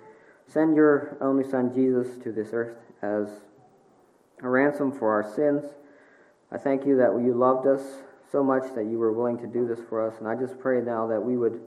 send 0.47 0.77
your 0.77 1.17
only 1.21 1.49
Son 1.49 1.73
Jesus 1.73 2.23
to 2.25 2.33
this 2.33 2.49
earth 2.53 2.77
as 3.01 3.29
a 4.43 4.49
ransom 4.49 4.93
for 4.93 5.11
our 5.11 5.25
sins. 5.35 5.65
I 6.53 6.59
thank 6.59 6.85
you 6.85 6.97
that 6.99 7.13
you 7.25 7.33
loved 7.33 7.67
us 7.67 8.03
so 8.31 8.45
much 8.45 8.75
that 8.75 8.85
you 8.85 8.99
were 8.99 9.13
willing 9.13 9.39
to 9.39 9.47
do 9.47 9.67
this 9.67 9.81
for 9.89 10.07
us. 10.07 10.19
And 10.19 10.29
I 10.29 10.35
just 10.35 10.59
pray 10.59 10.83
now 10.83 11.07
that 11.07 11.21
we 11.21 11.39
would 11.39 11.61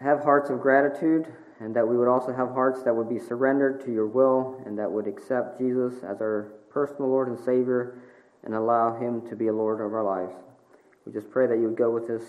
have 0.00 0.22
hearts 0.22 0.50
of 0.50 0.60
gratitude 0.60 1.26
and 1.60 1.76
that 1.76 1.86
we 1.86 1.96
would 1.96 2.08
also 2.08 2.32
have 2.32 2.48
hearts 2.48 2.82
that 2.82 2.96
would 2.96 3.08
be 3.08 3.18
surrendered 3.18 3.84
to 3.84 3.92
your 3.92 4.06
will 4.06 4.60
and 4.64 4.78
that 4.78 4.90
would 4.90 5.06
accept 5.06 5.58
Jesus 5.58 6.02
as 6.02 6.20
our 6.20 6.52
personal 6.70 7.10
Lord 7.10 7.28
and 7.28 7.38
Savior 7.38 7.98
and 8.42 8.54
allow 8.54 8.98
him 8.98 9.20
to 9.28 9.36
be 9.36 9.48
a 9.48 9.52
Lord 9.52 9.80
of 9.80 9.92
our 9.92 10.02
lives. 10.02 10.34
We 11.04 11.12
just 11.12 11.30
pray 11.30 11.46
that 11.46 11.56
you 11.56 11.64
would 11.68 11.76
go 11.76 11.90
with 11.90 12.08
us 12.08 12.22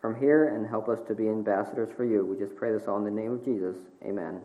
from 0.00 0.18
here 0.18 0.48
and 0.48 0.66
help 0.66 0.88
us 0.88 1.00
to 1.06 1.14
be 1.14 1.28
ambassadors 1.28 1.90
for 1.96 2.04
you. 2.04 2.26
We 2.26 2.36
just 2.36 2.56
pray 2.56 2.72
this 2.72 2.88
all 2.88 2.98
in 2.98 3.04
the 3.04 3.10
name 3.10 3.32
of 3.32 3.44
Jesus. 3.44 3.76
Amen. 4.04 4.40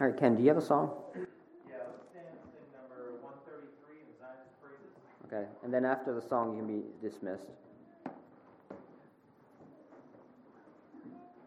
All 0.00 0.08
right, 0.08 0.16
Ken, 0.16 0.36
do 0.36 0.42
you 0.42 0.48
have 0.48 0.58
a 0.58 0.62
song? 0.62 0.90
Yeah, 1.14 1.22
let's 1.86 2.10
stand 2.10 2.26
number 2.74 3.14
133 3.22 3.94
in 3.94 4.18
Zion's 4.18 4.52
Praises. 4.60 4.90
Okay, 5.26 5.48
and 5.62 5.72
then 5.72 5.84
after 5.84 6.12
the 6.12 6.20
song, 6.20 6.56
you 6.56 6.64
can 6.64 6.80
be 6.80 6.84
dismissed. 7.00 7.48